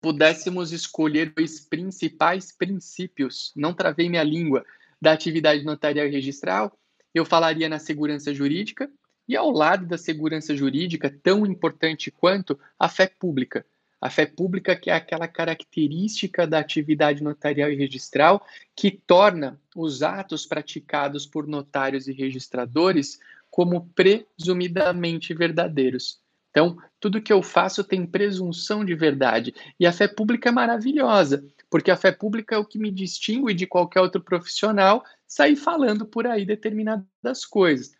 pudéssemos 0.00 0.72
escolher 0.72 1.32
os 1.38 1.60
principais 1.60 2.50
princípios, 2.52 3.52
não 3.54 3.74
travei 3.74 4.08
minha 4.08 4.24
língua, 4.24 4.64
da 5.00 5.12
atividade 5.12 5.64
notarial 5.64 6.06
e 6.06 6.10
registral, 6.10 6.78
eu 7.14 7.24
falaria 7.24 7.68
na 7.68 7.78
segurança 7.78 8.32
jurídica 8.34 8.90
e 9.26 9.36
ao 9.36 9.50
lado 9.50 9.86
da 9.86 9.96
segurança 9.96 10.56
jurídica, 10.56 11.10
tão 11.22 11.46
importante 11.46 12.10
quanto 12.10 12.58
a 12.78 12.88
fé 12.88 13.06
pública. 13.06 13.64
A 14.00 14.08
fé 14.08 14.24
pública 14.24 14.74
que 14.74 14.90
é 14.90 14.94
aquela 14.94 15.28
característica 15.28 16.46
da 16.46 16.58
atividade 16.58 17.22
notarial 17.22 17.70
e 17.70 17.76
registral 17.76 18.44
que 18.74 18.90
torna 18.90 19.60
os 19.76 20.02
atos 20.02 20.46
praticados 20.46 21.26
por 21.26 21.46
notários 21.46 22.08
e 22.08 22.12
registradores 22.12 23.18
como 23.50 23.90
presumidamente 23.94 25.34
verdadeiros. 25.34 26.18
Então, 26.50 26.76
tudo 26.98 27.22
que 27.22 27.32
eu 27.32 27.42
faço 27.42 27.84
tem 27.84 28.04
presunção 28.04 28.84
de 28.84 28.94
verdade. 28.94 29.54
E 29.78 29.86
a 29.86 29.92
fé 29.92 30.08
pública 30.08 30.48
é 30.48 30.52
maravilhosa, 30.52 31.44
porque 31.70 31.90
a 31.90 31.96
fé 31.96 32.10
pública 32.12 32.56
é 32.56 32.58
o 32.58 32.64
que 32.64 32.78
me 32.78 32.90
distingue 32.90 33.54
de 33.54 33.66
qualquer 33.66 34.00
outro 34.00 34.20
profissional 34.20 35.04
sair 35.26 35.56
falando 35.56 36.04
por 36.04 36.26
aí 36.26 36.44
determinadas 36.44 37.46
coisas. 37.48 37.92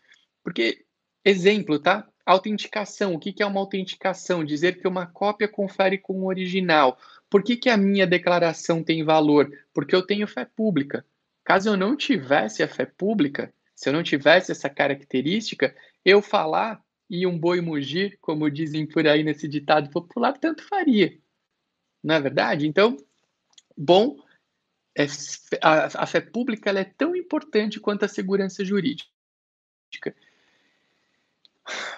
Porque, 0.43 0.83
exemplo, 1.23 1.79
tá? 1.79 2.07
Autenticação. 2.25 3.15
O 3.15 3.19
que 3.19 3.41
é 3.41 3.45
uma 3.45 3.59
autenticação? 3.59 4.43
Dizer 4.43 4.79
que 4.79 4.87
uma 4.87 5.05
cópia 5.05 5.47
confere 5.47 5.97
com 5.97 6.21
o 6.21 6.27
original. 6.27 6.97
Por 7.29 7.41
que, 7.41 7.55
que 7.55 7.69
a 7.69 7.77
minha 7.77 8.05
declaração 8.05 8.83
tem 8.83 9.03
valor? 9.03 9.49
Porque 9.73 9.95
eu 9.95 10.05
tenho 10.05 10.27
fé 10.27 10.45
pública. 10.45 11.05
Caso 11.43 11.69
eu 11.69 11.77
não 11.77 11.95
tivesse 11.95 12.61
a 12.61 12.67
fé 12.67 12.85
pública, 12.85 13.51
se 13.73 13.89
eu 13.89 13.93
não 13.93 14.03
tivesse 14.03 14.51
essa 14.51 14.69
característica, 14.69 15.75
eu 16.05 16.21
falar 16.21 16.79
e 17.11 17.27
um 17.27 17.37
boi 17.37 17.59
mugir, 17.59 18.17
como 18.21 18.49
dizem 18.49 18.85
por 18.87 19.05
aí 19.05 19.21
nesse 19.21 19.45
ditado 19.45 19.89
popular, 19.89 20.31
tanto 20.37 20.63
faria. 20.63 21.19
Não 22.01 22.15
é 22.15 22.21
verdade? 22.21 22.65
Então, 22.65 22.95
bom, 23.77 24.17
é, 24.97 25.05
a, 25.61 26.03
a, 26.03 26.07
fé 26.07 26.21
pública 26.21 26.69
é 26.71 26.85
tão 26.85 27.13
importante 27.13 27.81
quanto 27.81 28.05
a 28.05 28.07
segurança 28.07 28.63
jurídica. 28.63 29.11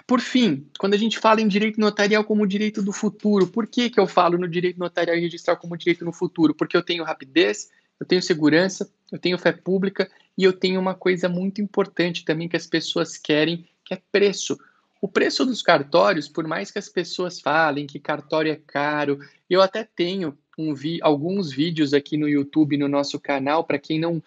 Por 0.04 0.20
fim, 0.20 0.68
quando 0.80 0.94
a 0.94 0.98
gente 0.98 1.16
fala 1.16 1.40
em 1.40 1.46
direito 1.46 1.78
notarial 1.78 2.24
como 2.24 2.44
direito 2.44 2.82
do 2.82 2.92
futuro, 2.92 3.46
por 3.46 3.68
que, 3.68 3.88
que 3.90 4.00
eu 4.00 4.08
falo 4.08 4.36
no 4.36 4.48
direito 4.48 4.80
notarial 4.80 5.16
e 5.16 5.20
registral 5.20 5.56
como 5.56 5.76
direito 5.76 6.04
no 6.04 6.12
futuro? 6.12 6.56
Porque 6.56 6.76
eu 6.76 6.82
tenho 6.82 7.04
rapidez, 7.04 7.70
eu 8.00 8.06
tenho 8.06 8.20
segurança, 8.20 8.92
eu 9.12 9.18
tenho 9.20 9.38
fé 9.38 9.52
pública 9.52 10.10
e 10.36 10.42
eu 10.42 10.52
tenho 10.52 10.80
uma 10.80 10.94
coisa 10.96 11.28
muito 11.28 11.60
importante 11.60 12.24
também 12.24 12.48
que 12.48 12.56
as 12.56 12.66
pessoas 12.66 13.16
querem, 13.16 13.68
que 13.84 13.94
é 13.94 14.02
preço. 14.10 14.58
O 15.04 15.08
preço 15.08 15.44
dos 15.44 15.60
cartórios, 15.60 16.30
por 16.30 16.48
mais 16.48 16.70
que 16.70 16.78
as 16.78 16.88
pessoas 16.88 17.38
falem 17.38 17.86
que 17.86 18.00
cartório 18.00 18.50
é 18.50 18.56
caro, 18.56 19.18
eu 19.50 19.60
até 19.60 19.84
tenho 19.84 20.34
um 20.56 20.74
vi 20.74 20.98
alguns 21.02 21.52
vídeos 21.52 21.92
aqui 21.92 22.16
no 22.16 22.26
YouTube, 22.26 22.78
no 22.78 22.88
nosso 22.88 23.20
canal, 23.20 23.64
para 23.64 23.78
quem 23.78 24.00
não 24.00 24.16
uh, 24.16 24.22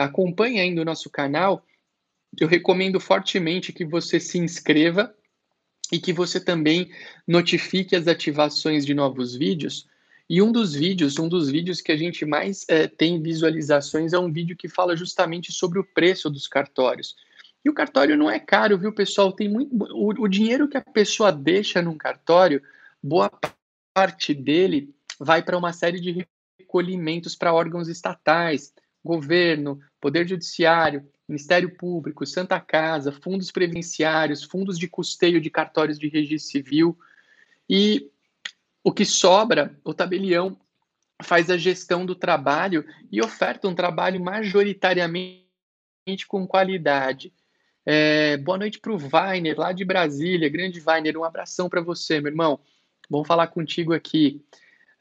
acompanha 0.00 0.62
ainda 0.62 0.80
o 0.80 0.84
nosso 0.84 1.10
canal, 1.10 1.62
eu 2.40 2.48
recomendo 2.48 2.98
fortemente 2.98 3.70
que 3.70 3.84
você 3.84 4.18
se 4.18 4.38
inscreva 4.38 5.14
e 5.92 5.98
que 5.98 6.10
você 6.10 6.40
também 6.40 6.90
notifique 7.28 7.94
as 7.94 8.08
ativações 8.08 8.86
de 8.86 8.94
novos 8.94 9.34
vídeos. 9.34 9.86
E 10.26 10.40
um 10.40 10.50
dos 10.50 10.72
vídeos, 10.72 11.18
um 11.18 11.28
dos 11.28 11.50
vídeos 11.50 11.82
que 11.82 11.92
a 11.92 11.98
gente 11.98 12.24
mais 12.24 12.64
é, 12.66 12.88
tem 12.88 13.20
visualizações 13.20 14.14
é 14.14 14.18
um 14.18 14.32
vídeo 14.32 14.56
que 14.56 14.70
fala 14.70 14.96
justamente 14.96 15.52
sobre 15.52 15.78
o 15.78 15.84
preço 15.84 16.30
dos 16.30 16.48
cartórios. 16.48 17.14
E 17.64 17.70
o 17.70 17.74
cartório 17.74 18.16
não 18.16 18.30
é 18.30 18.38
caro, 18.38 18.78
viu, 18.78 18.92
pessoal? 18.92 19.32
Tem 19.32 19.48
muito 19.48 19.74
o, 19.92 20.24
o 20.24 20.28
dinheiro 20.28 20.68
que 20.68 20.76
a 20.76 20.82
pessoa 20.82 21.32
deixa 21.32 21.80
num 21.80 21.96
cartório, 21.96 22.62
boa 23.02 23.30
parte 23.94 24.34
dele 24.34 24.94
vai 25.18 25.42
para 25.42 25.56
uma 25.56 25.72
série 25.72 26.00
de 26.00 26.26
recolhimentos 26.58 27.34
para 27.34 27.54
órgãos 27.54 27.88
estatais, 27.88 28.74
governo, 29.02 29.80
poder 30.00 30.26
judiciário, 30.26 31.08
Ministério 31.28 31.74
Público, 31.76 32.26
Santa 32.26 32.60
Casa, 32.60 33.12
fundos 33.12 33.50
previdenciários, 33.50 34.42
fundos 34.42 34.78
de 34.78 34.88
custeio 34.88 35.40
de 35.40 35.48
cartórios 35.48 35.98
de 35.98 36.08
registro 36.08 36.50
civil. 36.50 36.98
E 37.68 38.10
o 38.82 38.92
que 38.92 39.06
sobra, 39.06 39.78
o 39.82 39.94
tabelião 39.94 40.58
faz 41.22 41.48
a 41.48 41.56
gestão 41.56 42.04
do 42.04 42.14
trabalho 42.14 42.84
e 43.10 43.22
oferta 43.22 43.68
um 43.68 43.74
trabalho 43.74 44.22
majoritariamente 44.22 45.44
com 46.28 46.46
qualidade. 46.46 47.32
É, 47.86 48.36
boa 48.38 48.56
noite 48.56 48.78
para 48.78 48.92
o 48.92 48.96
Weiner, 48.96 49.58
lá 49.58 49.72
de 49.72 49.84
Brasília. 49.84 50.48
Grande 50.48 50.82
Weiner, 50.84 51.18
um 51.18 51.24
abração 51.24 51.68
para 51.68 51.80
você, 51.80 52.20
meu 52.20 52.30
irmão. 52.30 52.58
Bom 53.10 53.24
falar 53.24 53.48
contigo 53.48 53.92
aqui. 53.92 54.42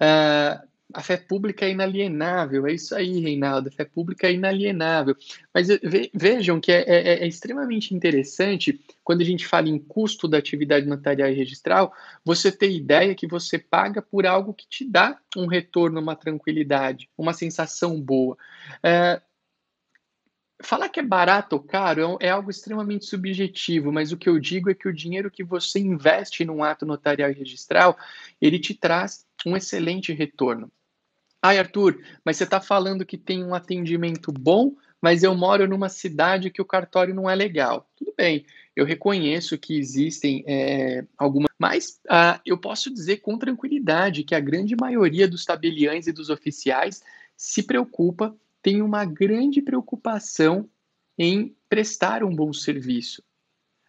Uh, 0.01 0.67
a 0.93 1.01
fé 1.01 1.17
pública 1.17 1.65
é 1.65 1.71
inalienável, 1.71 2.67
é 2.67 2.73
isso 2.73 2.93
aí, 2.93 3.19
Reinaldo, 3.19 3.69
a 3.69 3.71
fé 3.71 3.83
pública 3.83 4.27
é 4.27 4.33
inalienável. 4.33 5.15
Mas 5.51 5.67
vejam 6.13 6.59
que 6.59 6.71
é, 6.71 6.81
é, 6.81 7.23
é, 7.23 7.27
extremamente 7.27 7.95
interessante, 7.95 8.79
quando 9.03 9.21
a 9.21 9.25
gente 9.25 9.47
fala 9.47 9.67
em 9.67 9.79
custo 9.79 10.27
da 10.27 10.37
atividade 10.37 10.85
notarial 10.85 11.29
e 11.29 11.33
registral, 11.33 11.91
você 12.23 12.51
ter 12.51 12.71
ideia 12.71 13.15
que 13.15 13.25
você 13.25 13.57
paga 13.57 14.01
por 14.01 14.27
algo 14.27 14.53
que 14.53 14.67
te 14.67 14.85
dá 14.85 15.17
um 15.35 15.47
retorno, 15.47 15.99
uma 15.99 16.15
tranquilidade, 16.15 17.09
uma 17.17 17.33
sensação 17.33 17.99
boa. 17.99 18.37
É, 18.83 19.19
falar 20.63 20.89
que 20.89 20.99
é 20.99 21.03
barato 21.03 21.55
ou 21.55 21.61
caro 21.61 22.17
é, 22.21 22.27
é 22.27 22.29
algo 22.29 22.49
extremamente 22.49 23.05
subjetivo, 23.05 23.91
mas 23.91 24.11
o 24.11 24.17
que 24.17 24.29
eu 24.29 24.39
digo 24.39 24.69
é 24.69 24.73
que 24.73 24.87
o 24.87 24.93
dinheiro 24.93 25.31
que 25.31 25.43
você 25.43 25.79
investe 25.79 26.45
num 26.45 26.63
ato 26.63 26.85
notarial 26.85 27.29
e 27.29 27.33
registral, 27.33 27.97
ele 28.41 28.59
te 28.59 28.73
traz 28.73 29.25
um 29.45 29.55
excelente 29.55 30.13
retorno. 30.13 30.71
Ai, 31.41 31.59
Arthur, 31.59 32.01
mas 32.23 32.37
você 32.37 32.45
está 32.45 32.61
falando 32.61 33.05
que 33.05 33.17
tem 33.17 33.43
um 33.43 33.53
atendimento 33.53 34.31
bom, 34.31 34.73
mas 35.01 35.21
eu 35.21 35.35
moro 35.35 35.67
numa 35.67 35.89
cidade 35.89 36.49
que 36.49 36.61
o 36.61 36.65
cartório 36.65 37.13
não 37.13 37.29
é 37.29 37.35
legal. 37.35 37.89
Tudo 37.97 38.13
bem, 38.17 38.45
eu 38.73 38.85
reconheço 38.85 39.57
que 39.57 39.77
existem 39.77 40.45
é, 40.47 41.03
algumas, 41.17 41.49
mas 41.59 41.99
ah, 42.09 42.39
eu 42.45 42.57
posso 42.57 42.93
dizer 42.93 43.17
com 43.17 43.37
tranquilidade 43.37 44.23
que 44.23 44.33
a 44.33 44.39
grande 44.39 44.75
maioria 44.77 45.27
dos 45.27 45.43
tabeliães 45.43 46.07
e 46.07 46.13
dos 46.13 46.29
oficiais 46.29 47.03
se 47.35 47.61
preocupa, 47.63 48.33
tem 48.63 48.81
uma 48.81 49.05
grande 49.05 49.61
preocupação 49.61 50.67
em 51.17 51.55
prestar 51.69 52.23
um 52.23 52.33
bom 52.33 52.53
serviço. 52.53 53.21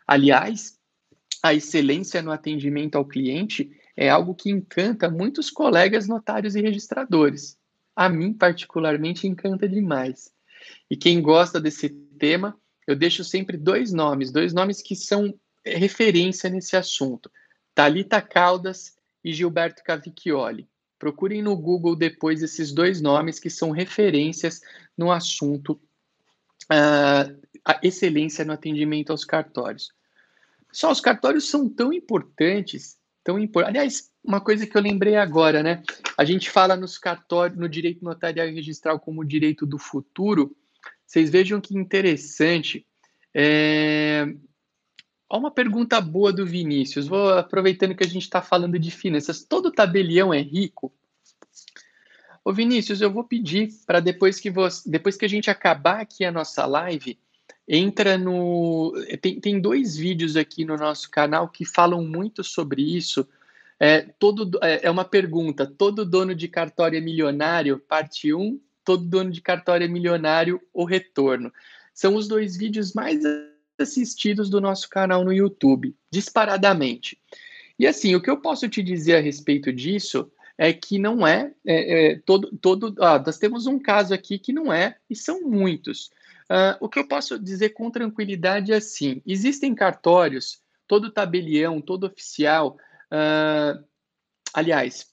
Aliás, 0.06 0.78
a 1.42 1.54
excelência 1.54 2.20
no 2.20 2.32
atendimento 2.32 2.96
ao 2.96 3.06
cliente 3.06 3.70
é 3.96 4.10
algo 4.10 4.34
que 4.34 4.50
encanta 4.50 5.08
muitos 5.08 5.48
colegas 5.48 6.08
notários 6.08 6.56
e 6.56 6.60
registradores. 6.60 7.56
A 7.94 8.08
mim, 8.08 8.34
particularmente, 8.34 9.28
encanta 9.28 9.68
demais. 9.68 10.32
E 10.90 10.96
quem 10.96 11.22
gosta 11.22 11.60
desse 11.60 11.88
tema, 12.18 12.58
eu 12.86 12.96
deixo 12.96 13.22
sempre 13.22 13.56
dois 13.56 13.92
nomes, 13.92 14.32
dois 14.32 14.52
nomes 14.52 14.82
que 14.82 14.96
são 14.96 15.32
referência 15.64 16.50
nesse 16.50 16.76
assunto: 16.76 17.30
Talita 17.74 18.20
Caldas 18.20 18.96
e 19.22 19.32
Gilberto 19.32 19.84
Cavicchioli. 19.84 20.68
Procurem 21.04 21.42
no 21.42 21.54
Google 21.54 21.94
depois 21.94 22.42
esses 22.42 22.72
dois 22.72 23.02
nomes 23.02 23.38
que 23.38 23.50
são 23.50 23.70
referências 23.70 24.62
no 24.96 25.12
assunto 25.12 25.72
uh, 26.72 27.46
a 27.62 27.78
excelência 27.82 28.42
no 28.42 28.54
atendimento 28.54 29.10
aos 29.10 29.22
cartórios. 29.22 29.92
Só 30.72 30.90
os 30.90 31.02
cartórios 31.02 31.46
são 31.46 31.68
tão 31.68 31.92
importantes 31.92 32.96
tão 33.22 33.38
importante. 33.38 33.70
Aliás, 33.70 34.10
uma 34.24 34.40
coisa 34.40 34.66
que 34.66 34.74
eu 34.74 34.80
lembrei 34.80 35.16
agora, 35.16 35.62
né? 35.62 35.82
A 36.16 36.24
gente 36.24 36.50
fala 36.50 36.74
nos 36.74 36.96
cartórios, 36.96 37.58
no 37.58 37.68
direito 37.68 38.02
notarial 38.02 38.46
e 38.46 38.54
registral 38.54 38.98
como 38.98 39.22
direito 39.22 39.66
do 39.66 39.78
futuro. 39.78 40.56
Vocês 41.06 41.28
vejam 41.28 41.60
que 41.60 41.76
interessante. 41.76 42.86
É... 43.34 44.26
Uma 45.30 45.50
pergunta 45.50 46.00
boa 46.00 46.32
do 46.32 46.46
Vinícius. 46.46 47.08
Vou 47.08 47.30
aproveitando 47.30 47.94
que 47.94 48.04
a 48.04 48.08
gente 48.08 48.22
está 48.22 48.42
falando 48.42 48.78
de 48.78 48.90
finanças. 48.90 49.42
Todo 49.42 49.72
tabelião 49.72 50.32
é 50.32 50.40
rico? 50.40 50.92
Ô 52.44 52.52
Vinícius, 52.52 53.00
eu 53.00 53.10
vou 53.10 53.24
pedir 53.24 53.70
para 53.86 54.00
depois 54.00 54.38
que 54.38 54.50
você, 54.50 54.88
depois 54.88 55.16
que 55.16 55.24
a 55.24 55.28
gente 55.28 55.50
acabar 55.50 56.00
aqui 56.00 56.24
a 56.24 56.30
nossa 56.30 56.66
live, 56.66 57.18
entra 57.66 58.18
no. 58.18 58.92
Tem, 59.22 59.40
tem 59.40 59.58
dois 59.58 59.96
vídeos 59.96 60.36
aqui 60.36 60.64
no 60.64 60.76
nosso 60.76 61.10
canal 61.10 61.48
que 61.48 61.64
falam 61.64 62.04
muito 62.04 62.44
sobre 62.44 62.82
isso. 62.82 63.26
É, 63.80 64.02
todo, 64.02 64.58
é, 64.62 64.86
é 64.86 64.90
uma 64.90 65.06
pergunta: 65.06 65.66
todo 65.66 66.04
dono 66.04 66.34
de 66.34 66.46
cartório 66.46 66.98
é 66.98 67.00
milionário? 67.00 67.78
Parte 67.78 68.34
1. 68.34 68.60
Todo 68.84 69.04
dono 69.04 69.30
de 69.30 69.40
cartório 69.40 69.86
é 69.86 69.88
milionário? 69.88 70.60
O 70.72 70.84
retorno. 70.84 71.50
São 71.94 72.14
os 72.14 72.28
dois 72.28 72.56
vídeos 72.56 72.92
mais 72.92 73.22
assistidos 73.78 74.48
do 74.48 74.60
nosso 74.60 74.88
canal 74.88 75.24
no 75.24 75.32
YouTube, 75.32 75.94
disparadamente. 76.10 77.18
E 77.78 77.86
assim, 77.86 78.14
o 78.14 78.20
que 78.20 78.30
eu 78.30 78.40
posso 78.40 78.68
te 78.68 78.82
dizer 78.82 79.16
a 79.16 79.20
respeito 79.20 79.72
disso 79.72 80.30
é 80.56 80.72
que 80.72 80.98
não 80.98 81.26
é, 81.26 81.52
é, 81.66 82.12
é 82.12 82.18
todo, 82.20 82.56
todo. 82.58 82.94
Ah, 83.00 83.18
nós 83.18 83.38
temos 83.38 83.66
um 83.66 83.78
caso 83.78 84.14
aqui 84.14 84.38
que 84.38 84.52
não 84.52 84.72
é, 84.72 84.96
e 85.10 85.16
são 85.16 85.42
muitos. 85.42 86.10
Uh, 86.44 86.76
o 86.78 86.88
que 86.88 86.98
eu 86.98 87.08
posso 87.08 87.38
dizer 87.38 87.70
com 87.70 87.90
tranquilidade 87.90 88.72
é 88.72 88.76
assim: 88.76 89.20
existem 89.26 89.74
cartórios, 89.74 90.60
todo 90.86 91.10
tabelião, 91.10 91.80
todo 91.80 92.06
oficial. 92.06 92.76
Uh, 93.10 93.82
aliás, 94.52 95.06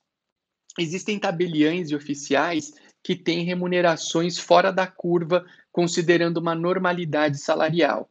existem 0.77 1.17
tabeliães 1.17 1.89
e 1.89 1.95
oficiais 1.95 2.73
que 3.03 3.15
têm 3.15 3.43
remunerações 3.43 4.37
fora 4.37 4.71
da 4.71 4.85
curva, 4.85 5.45
considerando 5.71 6.37
uma 6.37 6.53
normalidade 6.53 7.39
salarial. 7.39 8.09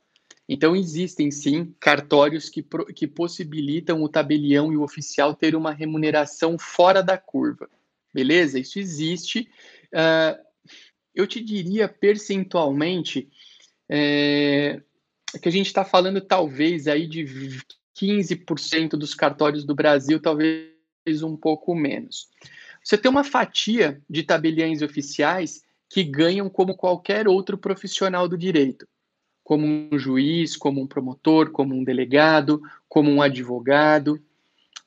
Então, 0.52 0.75
existem 0.75 1.30
sim 1.30 1.73
cartórios 1.78 2.49
que, 2.49 2.61
que 2.92 3.07
possibilitam 3.07 4.02
o 4.02 4.09
tabelião 4.09 4.73
e 4.73 4.76
o 4.76 4.83
oficial 4.83 5.33
ter 5.33 5.54
uma 5.54 5.71
remuneração 5.71 6.59
fora 6.59 7.04
da 7.04 7.16
curva. 7.16 7.71
Beleza? 8.12 8.59
Isso 8.59 8.80
existe. 8.80 9.49
Uh, 9.95 10.37
eu 11.14 11.25
te 11.25 11.40
diria 11.40 11.88
percentualmente 11.88 13.28
é, 13.88 14.83
que 15.40 15.49
a 15.49 15.52
gente 15.52 15.69
está 15.69 15.85
falando 15.85 16.21
talvez 16.21 16.88
aí 16.88 17.07
de 17.07 17.25
15% 17.97 18.97
dos 18.97 19.14
cartórios 19.14 19.64
do 19.64 19.73
Brasil, 19.73 20.19
talvez 20.19 20.73
um 21.23 21.37
pouco 21.37 21.76
menos. 21.76 22.28
Você 22.83 22.99
tem 22.99 23.09
uma 23.09 23.23
fatia 23.23 24.02
de 24.11 24.25
tabeliães 24.25 24.83
oficiais 24.83 25.62
que 25.88 26.02
ganham 26.02 26.50
como 26.50 26.76
qualquer 26.76 27.28
outro 27.28 27.57
profissional 27.57 28.26
do 28.26 28.37
direito, 28.37 28.85
como 29.50 29.66
um 29.66 29.99
juiz, 29.99 30.57
como 30.57 30.80
um 30.80 30.87
promotor, 30.87 31.50
como 31.50 31.75
um 31.75 31.83
delegado, 31.83 32.62
como 32.88 33.11
um 33.11 33.21
advogado, 33.21 34.23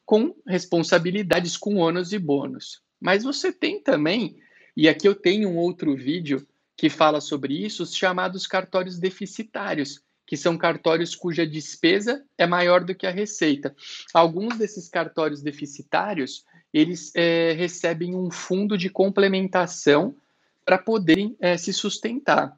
com 0.06 0.34
responsabilidades 0.48 1.58
com 1.58 1.76
ônus 1.76 2.14
e 2.14 2.18
bônus. 2.18 2.82
Mas 2.98 3.26
você 3.26 3.52
tem 3.52 3.84
também 3.84 4.38
e 4.74 4.88
aqui 4.88 5.06
eu 5.06 5.16
tenho 5.16 5.50
um 5.50 5.58
outro 5.58 5.94
vídeo 5.98 6.48
que 6.78 6.90
fala 6.90 7.20
sobre 7.20 7.62
isso, 7.62 7.84
os 7.84 7.94
chamados 7.94 8.48
cartórios 8.48 8.98
deficitários, 8.98 10.02
que 10.26 10.38
são 10.38 10.58
cartórios 10.58 11.14
cuja 11.14 11.46
despesa 11.46 12.24
é 12.38 12.48
maior 12.48 12.86
do 12.86 12.96
que 12.96 13.06
a 13.06 13.12
receita. 13.12 13.76
Alguns 14.14 14.58
desses 14.58 14.88
cartórios 14.88 15.42
deficitários, 15.42 16.46
eles 16.74 17.12
é, 17.16 17.52
recebem 17.52 18.16
um 18.16 18.32
fundo 18.32 18.78
de 18.78 18.90
complementação 18.90 20.16
para 20.64 20.78
poderem 20.78 21.36
é, 21.42 21.58
se 21.58 21.74
sustentar. 21.74 22.58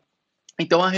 Então, 0.59 0.83
a 0.83 0.91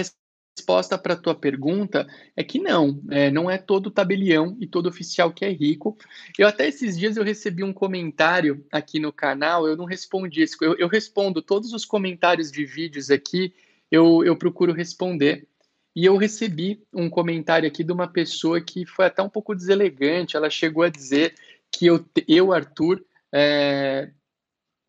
resposta 0.58 0.98
para 0.98 1.14
a 1.14 1.18
tua 1.18 1.36
pergunta 1.36 2.08
é 2.36 2.44
que 2.44 2.58
não, 2.58 3.00
é, 3.12 3.30
não 3.30 3.50
é 3.50 3.60
todo 3.60 3.92
tabelião 3.92 4.58
e 4.60 4.66
todo 4.66 4.90
oficial 4.90 5.32
que 5.32 5.46
é 5.46 5.50
rico. 5.50 5.96
Eu 6.38 6.48
até 6.48 6.68
esses 6.68 6.98
dias 6.98 7.16
eu 7.16 7.24
recebi 7.24 7.64
um 7.64 7.72
comentário 7.72 8.66
aqui 8.72 9.00
no 9.00 9.14
canal, 9.14 9.68
eu 9.68 9.78
não 9.78 9.86
respondi 9.86 10.42
isso, 10.42 10.58
eu, 10.62 10.76
eu 10.78 10.88
respondo 10.88 11.44
todos 11.44 11.74
os 11.74 11.86
comentários 11.86 12.52
de 12.52 12.66
vídeos 12.66 13.12
aqui, 13.12 13.54
eu, 13.92 14.24
eu 14.26 14.36
procuro 14.36 14.74
responder. 14.74 15.48
E 15.96 16.06
eu 16.06 16.18
recebi 16.18 16.84
um 16.92 17.10
comentário 17.10 17.68
aqui 17.68 17.84
de 17.84 17.92
uma 17.92 18.08
pessoa 18.08 18.60
que 18.60 18.86
foi 18.86 19.06
até 19.06 19.22
um 19.22 19.30
pouco 19.30 19.56
deselegante, 19.56 20.36
ela 20.36 20.50
chegou 20.50 20.84
a 20.84 20.90
dizer 20.90 21.36
que 21.72 21.86
eu, 21.86 22.04
eu 22.28 22.52
Arthur, 22.52 23.04
é, 23.32 24.10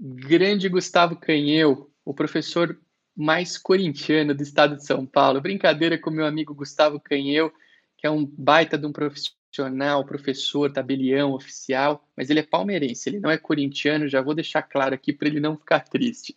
grande 0.01 0.69
Gustavo 0.69 1.17
Canheu, 1.17 1.91
o 2.05 2.15
professor 2.15 2.79
mais 3.19 3.59
corintiano 3.59 4.33
do 4.33 4.43
estado 4.45 4.77
de 4.77 4.87
São 4.87 5.05
Paulo. 5.05 5.41
Brincadeira 5.41 5.99
com 5.99 6.09
meu 6.09 6.25
amigo 6.25 6.55
Gustavo 6.55 7.01
Canheu, 7.01 7.53
que 7.97 8.07
é 8.07 8.11
um 8.11 8.25
baita 8.25 8.79
de 8.79 8.87
um 8.87 8.93
profissional, 8.93 10.05
professor, 10.05 10.73
tabelião, 10.73 11.33
oficial, 11.33 12.09
mas 12.17 12.31
ele 12.31 12.39
é 12.39 12.45
palmeirense, 12.45 13.09
ele 13.09 13.19
não 13.19 13.29
é 13.29 13.37
corintiano, 13.37 14.09
já 14.09 14.23
vou 14.23 14.37
deixar 14.37 14.63
claro 14.63 14.95
aqui 14.95 15.13
para 15.13 15.27
ele 15.27 15.41
não 15.41 15.57
ficar 15.57 15.81
triste. 15.81 16.37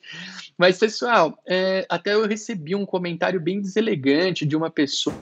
Mas, 0.57 0.79
pessoal, 0.79 1.37
é, 1.47 1.85
até 1.87 2.15
eu 2.15 2.27
recebi 2.27 2.73
um 2.73 2.85
comentário 2.85 3.39
bem 3.39 3.61
deselegante 3.61 4.43
de 4.43 4.57
uma 4.57 4.71
pessoa 4.71 5.15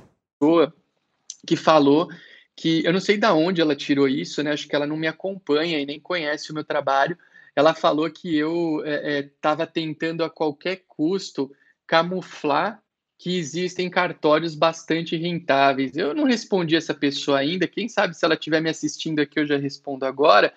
que 1.45 1.57
falou 1.57 2.07
que 2.55 2.85
eu 2.85 2.93
não 2.93 3.01
sei 3.01 3.17
de 3.17 3.27
onde 3.27 3.59
ela 3.59 3.75
tirou 3.75 4.07
isso, 4.07 4.41
né? 4.41 4.53
Acho 4.53 4.67
que 4.67 4.75
ela 4.75 4.87
não 4.87 4.95
me 4.95 5.07
acompanha 5.07 5.77
e 5.77 5.85
nem 5.85 5.99
conhece 5.99 6.51
o 6.51 6.53
meu 6.53 6.63
trabalho. 6.63 7.17
Ela 7.55 7.73
falou 7.73 8.09
que 8.09 8.35
eu 8.35 8.83
estava 8.85 9.63
é, 9.63 9.65
é, 9.65 9.67
tentando 9.67 10.23
a 10.23 10.29
qualquer 10.29 10.83
custo 10.87 11.51
camuflar 11.85 12.81
que 13.17 13.37
existem 13.37 13.89
cartórios 13.89 14.55
bastante 14.55 15.17
rentáveis. 15.17 15.97
Eu 15.97 16.13
não 16.13 16.23
respondi 16.23 16.77
essa 16.77 16.93
pessoa 16.93 17.39
ainda. 17.39 17.67
Quem 17.67 17.89
sabe 17.89 18.15
se 18.15 18.23
ela 18.23 18.35
estiver 18.35 18.61
me 18.61 18.69
assistindo 18.69 19.19
aqui, 19.19 19.39
eu 19.39 19.45
já 19.45 19.57
respondo 19.57 20.05
agora. 20.05 20.53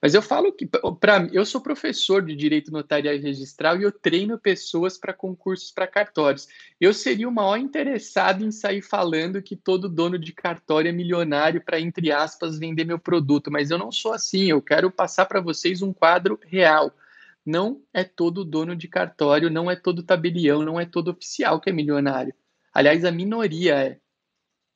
Mas 0.00 0.14
eu 0.14 0.22
falo 0.22 0.52
que, 0.52 0.64
para 1.00 1.28
eu 1.32 1.44
sou 1.44 1.60
professor 1.60 2.24
de 2.24 2.36
direito 2.36 2.70
notarial 2.70 3.14
e 3.14 3.18
registral 3.18 3.76
e 3.78 3.82
eu 3.82 3.90
treino 3.90 4.38
pessoas 4.38 4.96
para 4.96 5.12
concursos 5.12 5.72
para 5.72 5.88
cartórios. 5.88 6.46
Eu 6.80 6.94
seria 6.94 7.28
o 7.28 7.32
maior 7.32 7.56
interessado 7.56 8.44
em 8.44 8.52
sair 8.52 8.80
falando 8.80 9.42
que 9.42 9.56
todo 9.56 9.88
dono 9.88 10.16
de 10.16 10.32
cartório 10.32 10.88
é 10.88 10.92
milionário 10.92 11.60
para, 11.60 11.80
entre 11.80 12.12
aspas, 12.12 12.58
vender 12.58 12.84
meu 12.84 12.98
produto, 12.98 13.50
mas 13.50 13.70
eu 13.70 13.78
não 13.78 13.90
sou 13.90 14.12
assim. 14.12 14.44
Eu 14.44 14.62
quero 14.62 14.88
passar 14.88 15.26
para 15.26 15.40
vocês 15.40 15.82
um 15.82 15.92
quadro 15.92 16.38
real. 16.44 16.94
Não 17.44 17.82
é 17.92 18.04
todo 18.04 18.44
dono 18.44 18.76
de 18.76 18.86
cartório, 18.86 19.50
não 19.50 19.68
é 19.68 19.74
todo 19.74 20.02
tabelião, 20.02 20.62
não 20.62 20.78
é 20.78 20.86
todo 20.86 21.10
oficial 21.10 21.60
que 21.60 21.70
é 21.70 21.72
milionário. 21.72 22.32
Aliás, 22.72 23.04
a 23.04 23.10
minoria 23.10 23.74
é. 23.74 23.98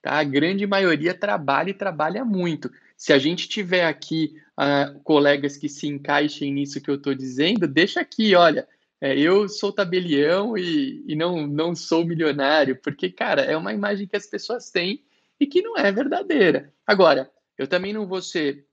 Tá? 0.02 0.18
A 0.18 0.24
grande 0.24 0.66
maioria 0.66 1.14
trabalha 1.14 1.70
e 1.70 1.74
trabalha 1.74 2.24
muito. 2.24 2.68
Se 3.02 3.12
a 3.12 3.18
gente 3.18 3.48
tiver 3.48 3.84
aqui 3.84 4.32
uh, 4.56 5.00
colegas 5.00 5.56
que 5.56 5.68
se 5.68 5.88
encaixem 5.88 6.52
nisso 6.52 6.80
que 6.80 6.88
eu 6.88 6.94
estou 6.94 7.12
dizendo, 7.12 7.66
deixa 7.66 8.00
aqui, 8.00 8.36
olha, 8.36 8.68
é, 9.00 9.18
eu 9.18 9.48
sou 9.48 9.72
tabelião 9.72 10.56
e, 10.56 11.02
e 11.08 11.16
não, 11.16 11.44
não 11.44 11.74
sou 11.74 12.06
milionário, 12.06 12.76
porque, 12.76 13.10
cara, 13.10 13.42
é 13.42 13.56
uma 13.56 13.72
imagem 13.72 14.06
que 14.06 14.14
as 14.14 14.28
pessoas 14.28 14.70
têm 14.70 15.02
e 15.40 15.48
que 15.48 15.60
não 15.62 15.76
é 15.76 15.90
verdadeira. 15.90 16.72
Agora, 16.86 17.28
eu 17.58 17.66
também 17.66 17.92
não 17.92 18.06
vou 18.06 18.22
ser 18.22 18.68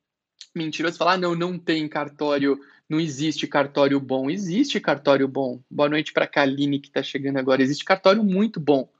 mentiroso 0.54 1.00
falar, 1.00 1.14
ah, 1.14 1.18
não, 1.18 1.34
não 1.34 1.58
tem 1.58 1.90
cartório, 1.90 2.60
não 2.88 3.00
existe 3.00 3.48
cartório 3.48 4.00
bom. 4.00 4.30
Existe 4.30 4.80
cartório 4.80 5.28
bom. 5.28 5.60
Boa 5.68 5.90
noite 5.90 6.14
para 6.14 6.26
a 6.26 6.28
Kaline 6.28 6.80
que 6.80 6.90
está 6.90 7.02
chegando 7.02 7.38
agora. 7.38 7.64
Existe 7.64 7.84
cartório 7.84 8.24
muito 8.24 8.60
bom, 8.60 8.94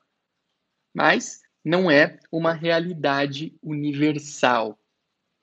mas 0.92 1.44
não 1.64 1.92
é 1.92 2.18
uma 2.32 2.52
realidade 2.52 3.56
universal. 3.62 4.76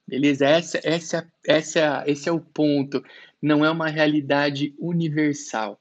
Beleza? 0.06 0.46
Essa, 0.46 0.80
essa, 0.84 1.32
essa, 1.46 2.04
esse 2.06 2.28
é 2.28 2.32
o 2.32 2.40
ponto. 2.40 3.02
Não 3.42 3.64
é 3.64 3.70
uma 3.70 3.88
realidade 3.88 4.75
universal. 4.78 5.80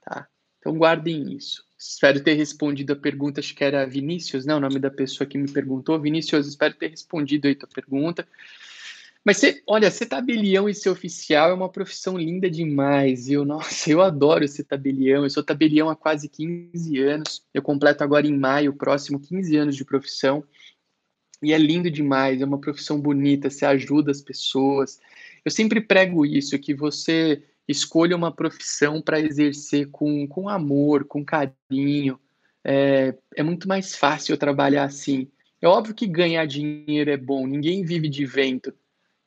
Tá? 0.00 0.28
Então 0.58 0.76
guardem 0.76 1.32
isso. 1.34 1.64
Espero 1.78 2.22
ter 2.22 2.34
respondido 2.34 2.92
a 2.92 2.96
pergunta, 2.96 3.40
acho 3.40 3.54
que 3.54 3.64
era 3.64 3.86
Vinícius, 3.86 4.46
né? 4.46 4.54
O 4.54 4.60
nome 4.60 4.78
da 4.78 4.90
pessoa 4.90 5.26
que 5.26 5.36
me 5.36 5.50
perguntou. 5.50 6.00
Vinícius, 6.00 6.46
espero 6.46 6.74
ter 6.74 6.88
respondido 6.90 7.48
aí 7.48 7.56
tua 7.56 7.68
pergunta. 7.68 8.26
Mas 9.24 9.36
você, 9.36 9.62
olha, 9.66 9.90
ser 9.90 10.06
tabelião 10.06 10.68
e 10.68 10.74
ser 10.74 10.90
oficial 10.90 11.50
é 11.50 11.54
uma 11.54 11.68
profissão 11.68 12.18
linda 12.18 12.50
demais. 12.50 13.28
Eu, 13.28 13.44
nossa, 13.44 13.90
eu 13.90 14.00
adoro 14.00 14.46
ser 14.48 14.64
tabelião. 14.64 15.24
Eu 15.24 15.30
sou 15.30 15.42
tabelião 15.42 15.88
há 15.88 15.96
quase 15.96 16.28
15 16.28 16.98
anos. 17.00 17.44
Eu 17.54 17.62
completo 17.62 18.02
agora 18.02 18.26
em 18.26 18.36
maio, 18.36 18.72
próximo 18.72 19.20
15 19.20 19.56
anos 19.56 19.76
de 19.76 19.84
profissão. 19.84 20.44
E 21.42 21.52
é 21.52 21.58
lindo 21.58 21.90
demais, 21.90 22.40
é 22.40 22.44
uma 22.44 22.60
profissão 22.60 23.00
bonita, 23.00 23.50
você 23.50 23.66
ajuda 23.66 24.10
as 24.10 24.20
pessoas. 24.20 25.00
Eu 25.44 25.50
sempre 25.50 25.80
prego 25.80 26.24
isso, 26.24 26.58
que 26.58 26.74
você 26.74 27.42
escolha 27.66 28.16
uma 28.16 28.30
profissão 28.30 29.00
para 29.00 29.20
exercer 29.20 29.88
com, 29.90 30.26
com 30.26 30.48
amor, 30.48 31.04
com 31.04 31.24
carinho. 31.24 32.18
É, 32.64 33.14
é 33.36 33.42
muito 33.42 33.66
mais 33.66 33.96
fácil 33.96 34.36
trabalhar 34.36 34.84
assim. 34.84 35.28
É 35.60 35.66
óbvio 35.66 35.94
que 35.94 36.06
ganhar 36.06 36.46
dinheiro 36.46 37.10
é 37.10 37.16
bom, 37.16 37.46
ninguém 37.46 37.84
vive 37.84 38.08
de 38.08 38.24
vento. 38.24 38.72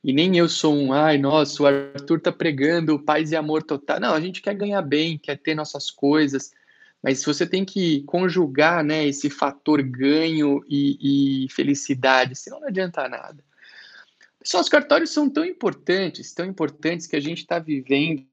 E 0.04 0.12
nem 0.12 0.36
eu 0.36 0.48
sou 0.48 0.74
um, 0.74 0.92
ai, 0.92 1.18
nossa, 1.18 1.62
o 1.62 1.66
Arthur 1.66 2.20
tá 2.20 2.30
pregando 2.30 2.98
paz 2.98 3.32
e 3.32 3.36
amor 3.36 3.62
total. 3.62 3.98
Não, 3.98 4.14
a 4.14 4.20
gente 4.20 4.40
quer 4.40 4.54
ganhar 4.54 4.80
bem, 4.82 5.18
quer 5.18 5.36
ter 5.36 5.54
nossas 5.54 5.90
coisas, 5.90 6.52
mas 7.06 7.24
você 7.24 7.46
tem 7.46 7.64
que 7.64 8.02
conjugar 8.02 8.82
né, 8.82 9.06
esse 9.06 9.30
fator 9.30 9.80
ganho 9.80 10.60
e, 10.68 11.44
e 11.44 11.48
felicidade, 11.50 12.34
senão 12.34 12.58
não 12.58 12.66
adianta 12.66 13.08
nada. 13.08 13.44
Pessoal, 14.40 14.60
os 14.60 14.68
cartórios 14.68 15.10
são 15.10 15.30
tão 15.30 15.44
importantes, 15.44 16.34
tão 16.34 16.44
importantes 16.44 17.06
que 17.06 17.14
a 17.14 17.20
gente 17.20 17.42
está 17.42 17.60
vivendo 17.60 18.26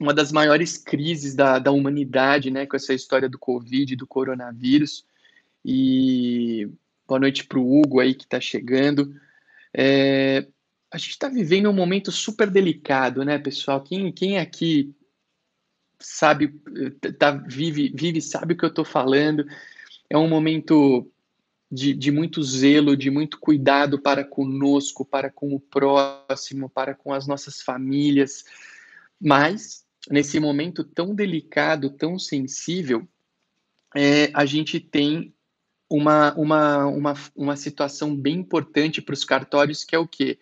uma 0.00 0.12
das 0.12 0.32
maiores 0.32 0.76
crises 0.76 1.32
da, 1.36 1.60
da 1.60 1.70
humanidade, 1.70 2.50
né, 2.50 2.66
com 2.66 2.74
essa 2.74 2.92
história 2.92 3.28
do 3.28 3.38
Covid, 3.38 3.94
do 3.94 4.06
coronavírus. 4.06 5.06
E 5.64 6.68
boa 7.06 7.20
noite 7.20 7.44
para 7.44 7.60
o 7.60 7.80
Hugo 7.80 8.00
aí 8.00 8.14
que 8.14 8.24
está 8.24 8.40
chegando. 8.40 9.14
É, 9.72 10.44
a 10.90 10.98
gente 10.98 11.10
está 11.10 11.28
vivendo 11.28 11.70
um 11.70 11.72
momento 11.72 12.10
super 12.10 12.50
delicado, 12.50 13.24
né, 13.24 13.38
pessoal? 13.38 13.80
Quem, 13.80 14.10
quem 14.10 14.38
aqui 14.38 14.92
sabe, 16.00 16.54
tá, 17.18 17.32
vive, 17.32 17.92
vive, 17.94 18.20
sabe 18.20 18.54
o 18.54 18.56
que 18.56 18.64
eu 18.64 18.68
estou 18.68 18.84
falando. 18.84 19.46
É 20.08 20.16
um 20.16 20.28
momento 20.28 21.10
de, 21.70 21.92
de 21.92 22.10
muito 22.10 22.42
zelo, 22.42 22.96
de 22.96 23.10
muito 23.10 23.38
cuidado 23.38 24.00
para 24.00 24.24
conosco, 24.24 25.04
para 25.04 25.30
com 25.30 25.54
o 25.54 25.60
próximo, 25.60 26.68
para 26.68 26.94
com 26.94 27.12
as 27.12 27.26
nossas 27.26 27.60
famílias. 27.60 28.44
Mas, 29.20 29.84
nesse 30.10 30.40
momento 30.40 30.84
tão 30.84 31.14
delicado, 31.14 31.90
tão 31.90 32.18
sensível, 32.18 33.06
é, 33.94 34.30
a 34.32 34.44
gente 34.44 34.80
tem 34.80 35.34
uma, 35.90 36.34
uma, 36.34 36.86
uma, 36.86 37.14
uma 37.34 37.56
situação 37.56 38.14
bem 38.14 38.36
importante 38.36 39.00
para 39.02 39.14
os 39.14 39.24
cartórios, 39.24 39.84
que 39.84 39.96
é 39.96 39.98
o 39.98 40.06
quê? 40.06 40.38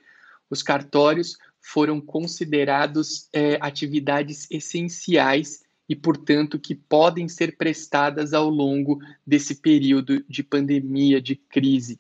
Os 0.51 0.63
cartórios 0.63 1.37
foram 1.67 2.01
considerados 2.01 3.29
é, 3.33 3.59
atividades 3.61 4.47
essenciais 4.49 5.65
e, 5.89 5.97
portanto, 5.97 6.61
que 6.61 6.77
podem 6.77 7.29
ser 7.29 7.57
prestadas 7.57 8.33
ao 8.33 8.49
longo 8.49 9.01
desse 9.27 9.57
período 9.57 10.25
de 10.29 10.45
pandemia, 10.45 11.21
de 11.21 11.35
crise. 11.35 11.99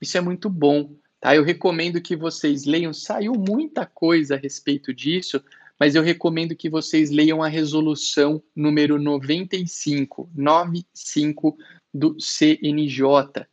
Isso 0.00 0.16
é 0.16 0.22
muito 0.22 0.48
bom, 0.48 0.94
tá? 1.20 1.36
Eu 1.36 1.44
recomendo 1.44 2.00
que 2.00 2.16
vocês 2.16 2.64
leiam, 2.64 2.94
saiu 2.94 3.34
muita 3.34 3.84
coisa 3.84 4.36
a 4.36 4.38
respeito 4.38 4.94
disso, 4.94 5.42
mas 5.78 5.94
eu 5.94 6.02
recomendo 6.02 6.56
que 6.56 6.70
vocês 6.70 7.10
leiam 7.10 7.42
a 7.42 7.48
resolução 7.48 8.42
número 8.56 8.98
95, 8.98 10.30
95 10.34 11.58
do 11.92 12.16
CNJ, 12.18 13.46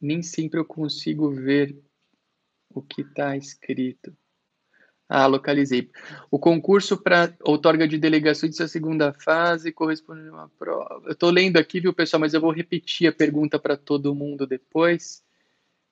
nem 0.00 0.24
sempre 0.24 0.58
eu 0.58 0.64
consigo 0.64 1.30
ver 1.30 1.80
o 2.68 2.82
que 2.82 3.02
está 3.02 3.36
escrito. 3.36 4.16
Ah, 5.14 5.26
localizei. 5.26 5.90
O 6.30 6.38
concurso 6.38 6.96
para 6.96 7.36
outorga 7.44 7.86
de 7.86 7.98
delegações 7.98 8.56
da 8.56 8.66
segunda 8.66 9.12
fase 9.12 9.70
corresponde 9.70 10.26
a 10.26 10.32
uma 10.32 10.48
prova. 10.58 11.02
Eu 11.04 11.12
estou 11.12 11.28
lendo 11.28 11.58
aqui, 11.58 11.80
viu, 11.80 11.92
pessoal, 11.92 12.18
mas 12.18 12.32
eu 12.32 12.40
vou 12.40 12.50
repetir 12.50 13.06
a 13.06 13.12
pergunta 13.12 13.58
para 13.58 13.76
todo 13.76 14.14
mundo 14.14 14.46
depois. 14.46 15.22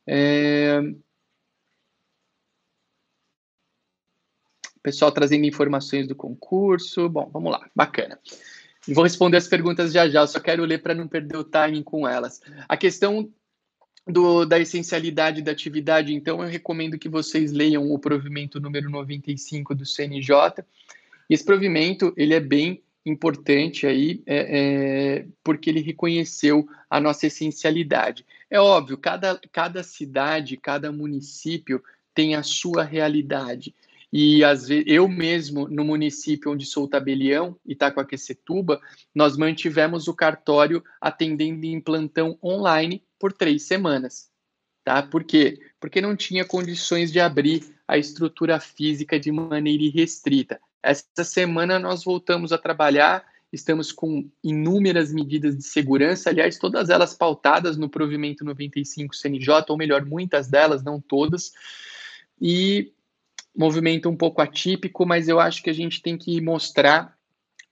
É... 0.07 0.81
Pessoal 4.83 5.13
trazendo 5.13 5.45
informações 5.45 6.09
do 6.09 6.15
concurso. 6.15 7.07
Bom, 7.07 7.29
vamos 7.31 7.53
lá, 7.53 7.69
bacana. 7.77 8.19
Vou 8.89 9.05
responder 9.05 9.37
as 9.37 9.47
perguntas 9.47 9.93
já 9.93 10.09
já, 10.09 10.27
só 10.27 10.41
quero 10.41 10.65
ler 10.65 10.79
para 10.83 10.95
não 10.95 11.07
perder 11.07 11.37
o 11.37 11.45
timing 11.45 11.83
com 11.83 12.09
elas. 12.09 12.41
A 12.67 12.75
questão 12.75 13.31
do, 14.11 14.45
da 14.45 14.59
essencialidade 14.59 15.43
da 15.43 15.53
atividade, 15.53 16.15
então, 16.15 16.43
eu 16.43 16.49
recomendo 16.49 16.99
que 16.99 17.09
vocês 17.09 17.53
leiam 17.53 17.91
o 17.91 17.99
provimento 17.99 18.61
número 18.61 18.91
95 18.91 19.75
do 19.75 19.87
CNJ. 19.87 20.65
Esse 21.29 21.45
provimento, 21.45 22.13
ele 22.17 22.35
é 22.35 22.41
bem 22.41 22.83
importante 23.05 23.87
aí, 23.87 24.23
é, 24.27 24.59
é, 24.59 25.27
porque 25.43 25.71
ele 25.71 25.81
reconheceu 25.81 26.69
a 26.89 27.01
nossa 27.01 27.27
essencialidade. 27.27 28.25
É 28.51 28.61
óbvio, 28.61 28.99
cada, 28.99 29.41
cada 29.53 29.83
cidade, 29.83 30.57
cada 30.57 30.93
município 30.93 31.83
tem 32.15 32.35
a 32.35 32.43
sua 32.43 32.85
realidade. 32.85 33.75
E 34.13 34.43
às 34.43 34.67
vezes, 34.67 34.85
eu 34.89 35.07
mesmo, 35.09 35.69
no 35.69 35.85
município 35.85 36.51
onde 36.51 36.67
sou 36.67 36.89
tabelião, 36.89 37.57
Itacoaquecetuba, 37.65 38.81
nós 39.15 39.37
mantivemos 39.37 40.09
o 40.09 40.15
cartório 40.15 40.83
atendendo 41.01 41.65
em 41.65 41.81
plantão 41.81 42.37
online 42.43 43.05
por 43.19 43.33
três 43.33 43.65
semanas. 43.65 44.29
Tá? 44.83 45.03
Por 45.03 45.23
quê? 45.23 45.61
Porque 45.79 46.01
não 46.01 46.17
tinha 46.17 46.45
condições 46.45 47.13
de 47.13 47.21
abrir 47.21 47.65
a 47.87 47.99
estrutura 47.99 48.59
física 48.59 49.21
de 49.21 49.31
maneira 49.31 49.83
irrestrita. 49.83 50.61
Essa 50.83 51.23
semana 51.23 51.79
nós 51.79 52.03
voltamos 52.03 52.53
a 52.53 52.59
trabalhar, 52.59 53.25
estamos 53.53 53.93
com 53.93 54.29
inúmeras 54.43 55.13
medidas 55.13 55.57
de 55.57 55.63
segurança, 55.63 56.31
aliás, 56.31 56.59
todas 56.59 56.89
elas 56.89 57.15
pautadas 57.15 57.77
no 57.77 57.89
provimento 57.89 58.45
95 58.45 59.15
CNJ, 59.15 59.67
ou 59.69 59.77
melhor, 59.77 60.05
muitas 60.05 60.49
delas, 60.49 60.83
não 60.83 61.01
todas. 61.01 61.53
E 62.41 62.93
movimento 63.57 64.09
um 64.09 64.17
pouco 64.17 64.41
atípico, 64.41 65.07
mas 65.07 65.29
eu 65.29 65.41
acho 65.41 65.63
que 65.63 65.71
a 65.71 65.75
gente 65.75 66.03
tem 66.03 66.17
que 66.17 66.41
mostrar 66.41 67.17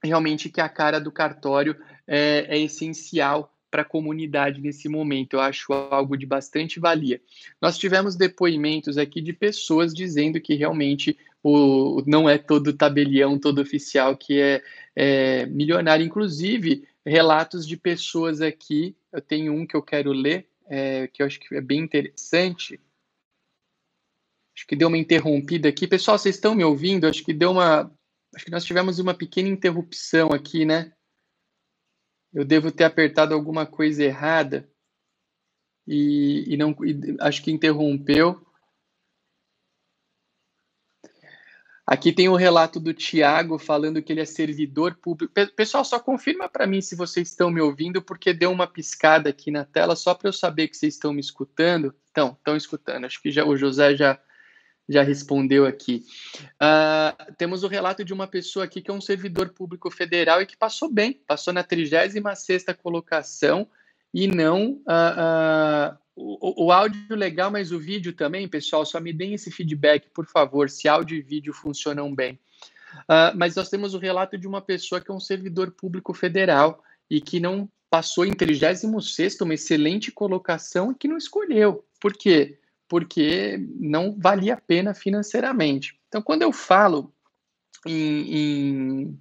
realmente 0.02 0.48
que 0.48 0.60
a 0.60 0.68
cara 0.68 1.00
do 1.00 1.10
cartório 1.10 1.76
é, 2.06 2.46
é 2.48 2.58
essencial 2.58 3.52
para 3.70 3.82
a 3.82 3.84
comunidade 3.84 4.60
nesse 4.60 4.88
momento. 4.88 5.34
Eu 5.34 5.40
acho 5.40 5.72
algo 5.72 6.16
de 6.16 6.26
bastante 6.26 6.80
valia. 6.80 7.20
Nós 7.60 7.76
tivemos 7.76 8.16
depoimentos 8.16 8.96
aqui 8.96 9.20
de 9.20 9.32
pessoas 9.32 9.92
dizendo 9.92 10.40
que 10.40 10.54
realmente 10.54 11.18
o, 11.42 12.02
não 12.06 12.28
é 12.28 12.38
todo 12.38 12.72
tabelião, 12.72 13.38
todo 13.38 13.60
oficial 13.60 14.16
que 14.16 14.40
é, 14.40 14.62
é 14.96 15.46
milionário. 15.46 16.04
Inclusive, 16.04 16.84
relatos 17.04 17.66
de 17.66 17.76
pessoas 17.76 18.40
aqui, 18.40 18.96
eu 19.12 19.20
tenho 19.20 19.52
um 19.52 19.66
que 19.66 19.76
eu 19.76 19.82
quero 19.82 20.12
ler, 20.12 20.46
é, 20.68 21.06
que 21.08 21.22
eu 21.22 21.26
acho 21.26 21.38
que 21.40 21.54
é 21.54 21.60
bem 21.60 21.80
interessante. 21.80 22.80
Acho 24.58 24.66
que 24.66 24.74
deu 24.74 24.88
uma 24.88 24.98
interrompida 24.98 25.68
aqui. 25.68 25.86
Pessoal, 25.86 26.18
vocês 26.18 26.34
estão 26.34 26.52
me 26.52 26.64
ouvindo? 26.64 27.06
Acho 27.06 27.24
que 27.24 27.32
deu 27.32 27.52
uma. 27.52 27.88
Acho 28.34 28.44
que 28.44 28.50
nós 28.50 28.64
tivemos 28.64 28.98
uma 28.98 29.14
pequena 29.14 29.48
interrupção 29.48 30.32
aqui, 30.32 30.64
né? 30.64 30.92
Eu 32.34 32.44
devo 32.44 32.72
ter 32.72 32.82
apertado 32.82 33.32
alguma 33.32 33.64
coisa 33.64 34.02
errada 34.02 34.68
e, 35.86 36.52
e 36.52 36.56
não 36.56 36.74
e 36.84 37.16
acho 37.20 37.40
que 37.40 37.52
interrompeu. 37.52 38.44
Aqui 41.86 42.12
tem 42.12 42.28
o 42.28 42.32
um 42.32 42.36
relato 42.36 42.80
do 42.80 42.92
Tiago 42.92 43.60
falando 43.60 44.02
que 44.02 44.12
ele 44.12 44.22
é 44.22 44.24
servidor 44.24 44.96
público. 44.96 45.32
Pessoal, 45.54 45.84
só 45.84 46.00
confirma 46.00 46.48
para 46.48 46.66
mim 46.66 46.80
se 46.80 46.96
vocês 46.96 47.28
estão 47.28 47.48
me 47.48 47.60
ouvindo, 47.60 48.02
porque 48.02 48.34
deu 48.34 48.50
uma 48.50 48.66
piscada 48.66 49.30
aqui 49.30 49.52
na 49.52 49.64
tela, 49.64 49.94
só 49.94 50.14
para 50.14 50.28
eu 50.28 50.32
saber 50.32 50.66
que 50.66 50.76
vocês 50.76 50.94
estão 50.94 51.12
me 51.12 51.20
escutando. 51.20 51.94
Então, 52.10 52.36
estão 52.36 52.56
escutando. 52.56 53.04
Acho 53.04 53.22
que 53.22 53.30
já 53.30 53.44
o 53.44 53.56
José 53.56 53.94
já 53.94 54.20
já 54.88 55.03
respondeu 55.03 55.66
aqui. 55.66 56.05
Uh, 56.55 57.35
temos 57.37 57.62
o 57.62 57.68
relato 57.68 58.05
de 58.05 58.12
uma 58.12 58.27
pessoa 58.27 58.64
aqui 58.64 58.81
que 58.81 58.90
é 58.90 58.94
um 58.94 59.01
servidor 59.01 59.51
público 59.51 59.90
federal 59.90 60.40
e 60.40 60.46
que 60.46 60.57
passou 60.57 60.90
bem, 60.90 61.20
passou 61.27 61.53
na 61.53 61.62
36ª 61.62 62.74
colocação 62.74 63.68
e 64.12 64.27
não... 64.27 64.81
Uh, 64.87 65.94
uh, 65.94 65.98
o, 66.20 66.64
o, 66.66 66.72
áudio 66.72 67.14
legal, 67.14 67.48
mas 67.48 67.70
o 67.70 67.79
vídeo 67.79 68.12
também, 68.12 68.48
pessoal, 68.48 68.85
só 68.85 68.98
me 68.98 69.12
deem 69.12 69.35
esse 69.35 69.53
feedback, 69.53 70.09
por 70.11 70.27
favor, 70.27 70.68
se 70.68 70.88
áudio 70.88 71.16
e 71.16 71.22
vídeo 71.22 71.53
funcionam 71.53 72.12
bem. 72.12 72.37
mas 73.37 73.55
nós 73.55 73.68
temos 73.68 73.94
o 73.94 73.98
relato 73.98 74.37
de 74.37 74.44
uma 74.44 74.61
pessoa 74.61 75.01
que 75.01 75.12
é 75.12 75.14
um 75.14 75.20
servidor 75.20 75.70
público 75.70 76.12
federal 76.12 76.83
e 77.09 77.20
que 77.20 77.38
não 77.38 77.70
passou 77.88 78.24
em 78.24 78.33
36º, 78.33 79.42
uma 79.42 79.55
excelente 79.55 80.11
colocação, 80.11 80.90
e 80.90 80.94
que 80.96 81.07
não 81.07 81.16
escolheu. 81.16 81.85
Por 82.01 82.12
quê? 82.14 82.59
Porque 82.88 83.59
não 83.79 84.16
valia 84.18 84.55
a 84.55 84.61
pena 84.61 84.94
financeiramente. 84.94 85.98
Então, 86.09 86.22
quando 86.22 86.42
eu 86.42 86.53
falo 86.53 87.14
em, 87.87 88.37
em 88.37 89.20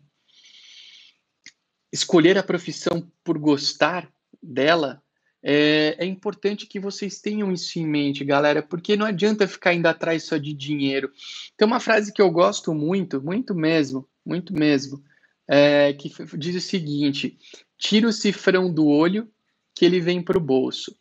escolher 1.91 2.37
a 2.37 2.43
profissão 2.43 3.11
por 3.23 3.37
gostar 3.37 4.09
dela, 4.41 5.03
é, 5.43 5.95
é, 5.99 6.05
importante 6.05 6.65
que 6.65 6.79
vocês 6.79 7.21
tenham 7.21 7.51
isso 7.51 7.77
em 7.79 7.85
mente, 7.85 8.25
galera, 8.25 8.63
porque 8.63 8.97
não 8.97 9.05
adianta 9.05 9.47
ficar 9.47 9.73
indo 9.73 9.85
atrás 9.85 10.23
só 10.23 10.37
de 10.37 10.53
dinheiro. 10.53 11.11
Tem 11.55 11.67
uma 11.67 11.79
frase 11.79 12.11
que 12.11 12.21
eu 12.21 12.31
gosto 12.31 12.73
muito, 12.73 13.21
muito 13.21 13.53
mesmo, 13.53 14.07
muito 14.25 14.53
mesmo, 14.53 15.03
é, 15.47 15.93
que 15.93 16.11
diz 16.37 16.55
o 16.55 16.61
seguinte: 16.61 17.37
tira 17.77 18.07
o 18.07 18.13
cifrão 18.13 18.73
do 18.73 18.87
olho 18.87 19.29
que 19.75 19.85
ele 19.85 19.99
vem 19.99 20.21
para 20.21 20.37
o 20.37 20.41
bolso. 20.41 20.97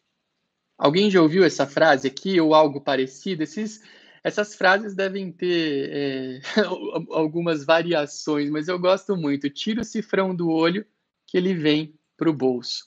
Alguém 0.79 1.11
já 1.11 1.23
ouviu 1.23 1.45
essa 1.45 1.67
frase 1.67 2.07
aqui 2.07 2.41
ou 2.41 2.55
algo 2.55 2.81
parecido? 2.81 3.43
Esses, 3.43 3.83
essas 4.23 4.55
frases 4.55 4.95
devem 4.95 5.33
ter 5.33 5.91
é, 5.91 6.41
algumas 7.11 7.65
variações, 7.65 8.51
mas 8.51 8.69
eu 8.69 8.79
gosto 8.79 9.17
muito. 9.17 9.49
Tira 9.49 9.81
o 9.81 9.85
cifrão 9.85 10.35
do 10.35 10.51
olho 10.51 10.87
que 11.27 11.37
ele 11.37 11.55
vem 11.55 11.95
para 12.17 12.31
o 12.31 12.35
bolso. 12.35 12.87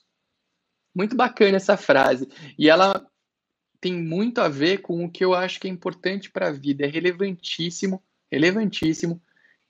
Muito 0.93 1.15
bacana 1.15 1.57
essa 1.57 1.77
frase. 1.77 2.27
E 2.57 2.69
ela 2.69 3.05
tem 3.81 3.93
muito 3.93 4.41
a 4.41 4.49
ver 4.49 4.79
com 4.79 5.05
o 5.05 5.09
que 5.09 5.23
eu 5.23 5.33
acho 5.33 5.59
que 5.59 5.67
é 5.67 5.71
importante 5.71 6.29
para 6.29 6.49
a 6.49 6.51
vida. 6.51 6.85
É 6.85 6.87
relevantíssimo, 6.87 8.03
relevantíssimo 8.31 9.21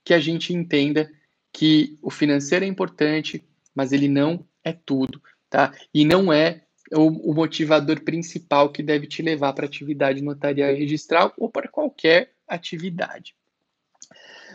que 0.03 0.13
a 0.13 0.19
gente 0.19 0.53
entenda 0.53 1.09
que 1.53 1.97
o 2.01 2.09
financeiro 2.09 2.65
é 2.65 2.67
importante, 2.67 3.43
mas 3.73 3.91
ele 3.91 4.07
não 4.07 4.45
é 4.63 4.73
tudo, 4.73 5.21
tá? 5.49 5.73
E 5.93 6.05
não 6.05 6.31
é 6.31 6.65
o, 6.93 7.31
o 7.31 7.33
motivador 7.33 8.01
principal 8.01 8.71
que 8.71 8.81
deve 8.81 9.07
te 9.07 9.21
levar 9.21 9.53
para 9.53 9.65
atividade 9.65 10.21
notarial 10.21 10.71
e 10.71 10.75
registral 10.75 11.33
ou 11.37 11.49
para 11.49 11.67
qualquer 11.67 12.33
atividade. 12.47 13.35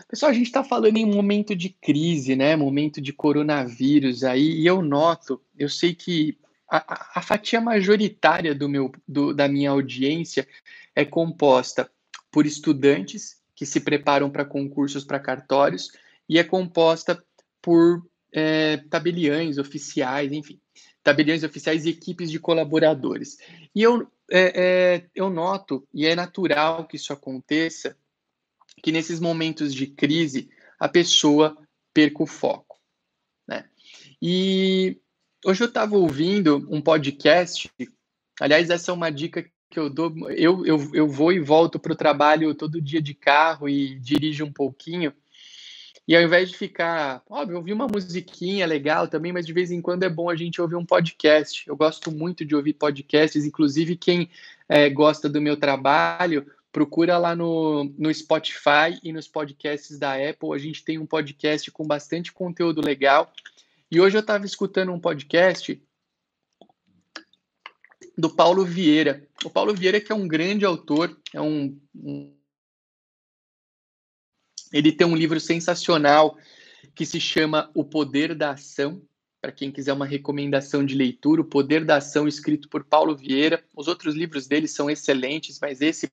Pessoal, 0.07 0.31
a 0.31 0.33
gente 0.33 0.47
está 0.47 0.63
falando 0.63 0.97
em 0.97 1.05
um 1.05 1.15
momento 1.15 1.55
de 1.55 1.69
crise, 1.69 2.35
né? 2.35 2.55
Momento 2.55 3.01
de 3.01 3.11
coronavírus 3.11 4.23
aí, 4.23 4.61
e 4.61 4.65
eu 4.65 4.81
noto, 4.81 5.41
eu 5.57 5.69
sei 5.69 5.95
que 5.95 6.37
a, 6.69 7.19
a 7.19 7.21
fatia 7.21 7.59
majoritária 7.61 8.53
do 8.53 8.67
meu, 8.67 8.91
do, 9.07 9.33
da 9.33 9.47
minha 9.47 9.71
audiência 9.71 10.47
é 10.95 11.05
composta 11.05 11.89
por 12.31 12.45
estudantes 12.45 13.41
que 13.55 13.65
se 13.65 13.79
preparam 13.79 14.29
para 14.29 14.45
concursos 14.45 15.03
para 15.03 15.19
cartórios 15.19 15.89
e 16.27 16.37
é 16.37 16.43
composta 16.43 17.23
por 17.61 18.05
é, 18.31 18.77
tabeliães, 18.89 19.57
oficiais, 19.57 20.31
enfim 20.31 20.59
tabeliões 21.05 21.43
oficiais 21.43 21.85
e 21.85 21.89
equipes 21.89 22.31
de 22.31 22.39
colaboradores. 22.39 23.37
E 23.75 23.83
eu, 23.83 24.11
é, 24.29 24.53
é, 24.55 25.09
eu 25.13 25.29
noto, 25.29 25.87
e 25.93 26.03
é 26.07 26.15
natural 26.15 26.87
que 26.87 26.95
isso 26.95 27.13
aconteça, 27.13 27.95
que 28.81 28.91
nesses 28.91 29.19
momentos 29.19 29.71
de 29.71 29.85
crise 29.85 30.49
a 30.79 30.89
pessoa 30.89 31.55
perca 31.93 32.23
o 32.23 32.25
foco. 32.25 32.79
Né? 33.47 33.69
E 34.19 34.99
hoje 35.45 35.63
eu 35.63 35.67
estava 35.67 35.95
ouvindo 35.95 36.67
um 36.71 36.81
podcast, 36.81 37.71
aliás, 38.41 38.71
essa 38.71 38.89
é 38.89 38.93
uma 38.93 39.11
dica 39.11 39.47
que 39.69 39.79
eu 39.79 39.91
dou. 39.91 40.11
Eu, 40.31 40.65
eu, 40.65 40.89
eu 40.91 41.07
vou 41.07 41.31
e 41.31 41.39
volto 41.39 41.79
para 41.79 41.93
o 41.93 41.95
trabalho 41.95 42.55
todo 42.55 42.81
dia 42.81 42.99
de 42.99 43.13
carro 43.13 43.69
e 43.69 43.99
dirijo 43.99 44.43
um 44.43 44.51
pouquinho. 44.51 45.13
E 46.07 46.15
ao 46.15 46.21
invés 46.21 46.49
de 46.49 46.57
ficar, 46.57 47.23
óbvio, 47.27 47.57
ouvir 47.57 47.73
uma 47.73 47.87
musiquinha 47.87 48.67
legal 48.67 49.07
também, 49.07 49.33
mas 49.33 49.45
de 49.45 49.53
vez 49.53 49.71
em 49.71 49.81
quando 49.81 50.03
é 50.03 50.09
bom 50.09 50.29
a 50.29 50.35
gente 50.35 50.61
ouvir 50.61 50.75
um 50.75 50.85
podcast. 50.85 51.67
Eu 51.67 51.75
gosto 51.75 52.11
muito 52.11 52.45
de 52.45 52.55
ouvir 52.55 52.73
podcasts, 52.73 53.43
inclusive 53.43 53.95
quem 53.95 54.29
é, 54.69 54.87
gosta 54.89 55.27
do 55.27 55.41
meu 55.41 55.57
trabalho, 55.57 56.45
procura 56.71 57.17
lá 57.17 57.35
no, 57.35 57.85
no 57.97 58.13
Spotify 58.13 58.99
e 59.01 59.11
nos 59.11 59.27
podcasts 59.27 59.97
da 59.97 60.13
Apple. 60.13 60.53
A 60.53 60.57
gente 60.57 60.83
tem 60.83 60.99
um 60.99 61.05
podcast 61.05 61.71
com 61.71 61.87
bastante 61.87 62.31
conteúdo 62.31 62.81
legal. 62.81 63.31
E 63.89 63.99
hoje 63.99 64.17
eu 64.17 64.21
estava 64.21 64.45
escutando 64.45 64.91
um 64.91 64.99
podcast 64.99 65.81
do 68.17 68.29
Paulo 68.29 68.63
Vieira. 68.65 69.27
O 69.43 69.49
Paulo 69.49 69.73
Vieira 69.73 70.01
que 70.01 70.11
é 70.11 70.15
um 70.15 70.27
grande 70.27 70.65
autor, 70.65 71.17
é 71.33 71.41
um, 71.41 71.79
um 71.95 72.34
ele 74.75 74.91
tem 74.91 75.07
um 75.07 75.15
livro 75.15 75.39
sensacional 75.39 76.37
que 76.93 77.05
se 77.05 77.17
chama 77.17 77.71
O 77.73 77.85
Poder 77.85 78.35
da 78.35 78.51
Ação. 78.51 79.01
para 79.41 79.51
quem 79.51 79.71
quiser 79.71 79.93
uma 79.93 80.05
recomendação 80.05 80.83
de 80.83 80.95
leitura, 80.95 81.41
O 81.41 81.45
Poder 81.45 81.85
da 81.85 81.97
Ação, 81.97 82.27
escrito 82.27 82.67
por 82.67 82.83
Paulo 82.83 83.15
Vieira. 83.15 83.63
Os 83.73 83.87
outros 83.87 84.15
livros 84.15 84.47
dele 84.47 84.67
são 84.67 84.89
excelentes, 84.89 85.59
mas 85.61 85.79
esse 85.79 86.09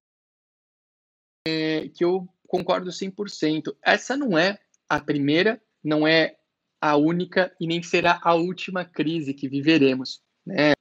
é, 1.48 1.88
que 1.88 2.05
eu 2.05 2.29
concordo 2.46 2.90
100%. 2.90 3.75
Essa 3.83 4.16
não 4.16 4.38
é 4.38 4.61
a 4.88 5.01
primeira, 5.01 5.61
não 5.83 6.07
é 6.07 6.37
a 6.81 6.96
única 6.96 7.53
e 7.59 7.66
nem 7.66 7.83
será 7.83 8.20
a 8.22 8.35
última 8.35 8.85
crise 8.85 9.35
que 9.35 9.48
viveremos. 9.48 10.22
Né? 10.46 10.75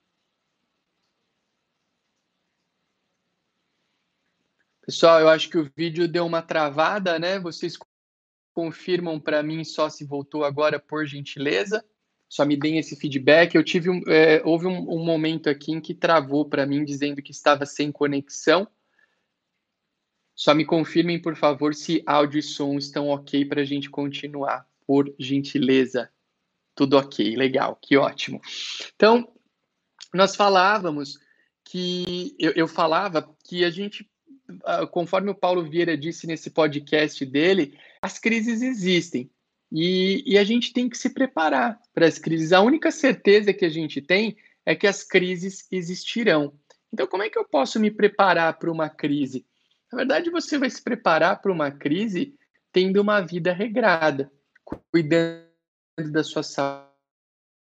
Pessoal, 4.91 5.21
eu 5.21 5.29
acho 5.29 5.49
que 5.49 5.57
o 5.57 5.71
vídeo 5.73 6.05
deu 6.05 6.25
uma 6.25 6.41
travada, 6.41 7.17
né? 7.17 7.39
Vocês 7.39 7.77
confirmam 8.53 9.21
para 9.21 9.41
mim 9.41 9.63
só 9.63 9.87
se 9.87 10.03
voltou 10.03 10.43
agora, 10.43 10.81
por 10.81 11.05
gentileza. 11.05 11.81
Só 12.27 12.45
me 12.45 12.57
deem 12.57 12.77
esse 12.77 12.97
feedback. 12.97 13.55
Eu 13.55 13.63
tive 13.63 13.89
um, 13.89 14.01
é, 14.05 14.41
houve 14.43 14.67
um, 14.67 14.91
um 14.91 15.01
momento 15.01 15.49
aqui 15.49 15.71
em 15.71 15.79
que 15.79 15.93
travou 15.93 16.43
para 16.43 16.65
mim, 16.65 16.83
dizendo 16.83 17.21
que 17.21 17.31
estava 17.31 17.65
sem 17.65 17.89
conexão. 17.89 18.67
Só 20.35 20.53
me 20.53 20.65
confirmem, 20.65 21.21
por 21.21 21.37
favor, 21.37 21.73
se 21.73 22.03
áudio 22.05 22.39
e 22.39 22.43
som 22.43 22.77
estão 22.77 23.07
ok 23.07 23.45
para 23.45 23.61
a 23.61 23.65
gente 23.65 23.89
continuar, 23.89 24.67
por 24.85 25.15
gentileza. 25.17 26.11
Tudo 26.75 26.97
ok, 26.97 27.37
legal, 27.37 27.79
que 27.81 27.95
ótimo. 27.95 28.41
Então, 28.93 29.33
nós 30.13 30.35
falávamos 30.35 31.17
que 31.63 32.35
eu, 32.37 32.51
eu 32.57 32.67
falava 32.67 33.33
que 33.45 33.63
a 33.63 33.69
gente, 33.69 34.05
conforme 34.91 35.29
o 35.29 35.35
Paulo 35.35 35.63
Vieira 35.63 35.97
disse 35.97 36.27
nesse 36.27 36.49
podcast 36.49 37.25
dele, 37.25 37.77
as 38.01 38.17
crises 38.17 38.61
existem 38.61 39.29
e, 39.71 40.23
e 40.25 40.37
a 40.37 40.43
gente 40.43 40.73
tem 40.73 40.89
que 40.89 40.97
se 40.97 41.09
preparar 41.09 41.79
para 41.93 42.05
as 42.05 42.17
crises. 42.17 42.51
A 42.51 42.61
única 42.61 42.91
certeza 42.91 43.53
que 43.53 43.65
a 43.65 43.69
gente 43.69 44.01
tem 44.01 44.35
é 44.65 44.75
que 44.75 44.87
as 44.87 45.03
crises 45.03 45.67
existirão. 45.71 46.53
Então, 46.93 47.07
como 47.07 47.23
é 47.23 47.29
que 47.29 47.39
eu 47.39 47.45
posso 47.45 47.79
me 47.79 47.89
preparar 47.89 48.57
para 48.59 48.71
uma 48.71 48.89
crise? 48.89 49.45
Na 49.91 49.97
verdade, 49.97 50.29
você 50.29 50.57
vai 50.57 50.69
se 50.69 50.81
preparar 50.81 51.41
para 51.41 51.51
uma 51.51 51.71
crise 51.71 52.35
tendo 52.71 53.01
uma 53.01 53.21
vida 53.21 53.53
regrada, 53.53 54.31
cuidando 54.91 55.45
da 56.11 56.23
sua 56.23 56.43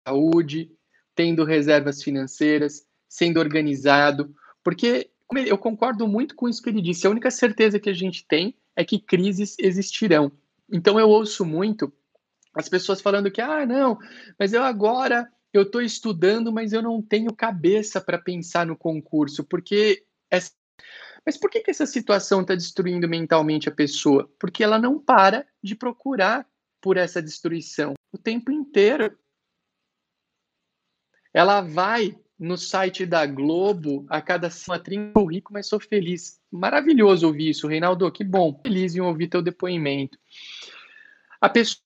saúde, 0.06 0.72
tendo 1.14 1.44
reservas 1.44 2.02
financeiras, 2.02 2.86
sendo 3.08 3.40
organizado, 3.40 4.34
porque 4.62 5.10
eu 5.36 5.58
concordo 5.58 6.08
muito 6.08 6.34
com 6.34 6.48
isso 6.48 6.62
que 6.62 6.70
ele 6.70 6.80
disse. 6.80 7.06
A 7.06 7.10
única 7.10 7.30
certeza 7.30 7.78
que 7.78 7.90
a 7.90 7.94
gente 7.94 8.26
tem 8.26 8.54
é 8.74 8.84
que 8.84 8.98
crises 8.98 9.56
existirão. 9.58 10.32
Então 10.70 10.98
eu 10.98 11.08
ouço 11.08 11.44
muito 11.44 11.92
as 12.54 12.68
pessoas 12.68 13.00
falando 13.00 13.30
que 13.30 13.40
ah, 13.40 13.66
não, 13.66 13.98
mas 14.38 14.52
eu 14.52 14.62
agora 14.62 15.30
eu 15.52 15.62
estou 15.62 15.80
estudando, 15.80 16.52
mas 16.52 16.72
eu 16.72 16.82
não 16.82 17.00
tenho 17.00 17.32
cabeça 17.32 18.00
para 18.00 18.18
pensar 18.18 18.66
no 18.66 18.76
concurso, 18.76 19.44
porque 19.44 20.04
essa 20.30 20.52
mas 21.24 21.36
por 21.36 21.50
que, 21.50 21.60
que 21.60 21.70
essa 21.70 21.84
situação 21.84 22.40
está 22.40 22.54
destruindo 22.54 23.06
mentalmente 23.06 23.68
a 23.68 23.72
pessoa? 23.72 24.32
Porque 24.38 24.64
ela 24.64 24.78
não 24.78 24.98
para 24.98 25.46
de 25.62 25.74
procurar 25.74 26.48
por 26.80 26.96
essa 26.96 27.20
destruição 27.20 27.92
o 28.10 28.16
tempo 28.16 28.50
inteiro. 28.50 29.14
Ela 31.34 31.60
vai 31.60 32.18
no 32.38 32.56
site 32.56 33.04
da 33.04 33.26
Globo 33.26 34.06
a 34.08 34.22
cada 34.22 34.48
semana, 34.48 34.84
sou 35.12 35.26
rico, 35.26 35.52
mas 35.52 35.66
sou 35.66 35.80
feliz. 35.80 36.40
Maravilhoso 36.50 37.26
ouvir 37.26 37.50
isso, 37.50 37.66
Reinaldo, 37.66 38.10
que 38.12 38.22
bom. 38.22 38.60
Feliz 38.62 38.94
em 38.94 39.00
ouvir 39.00 39.28
teu 39.28 39.42
depoimento. 39.42 40.16
A 41.40 41.48
pessoa 41.48 41.78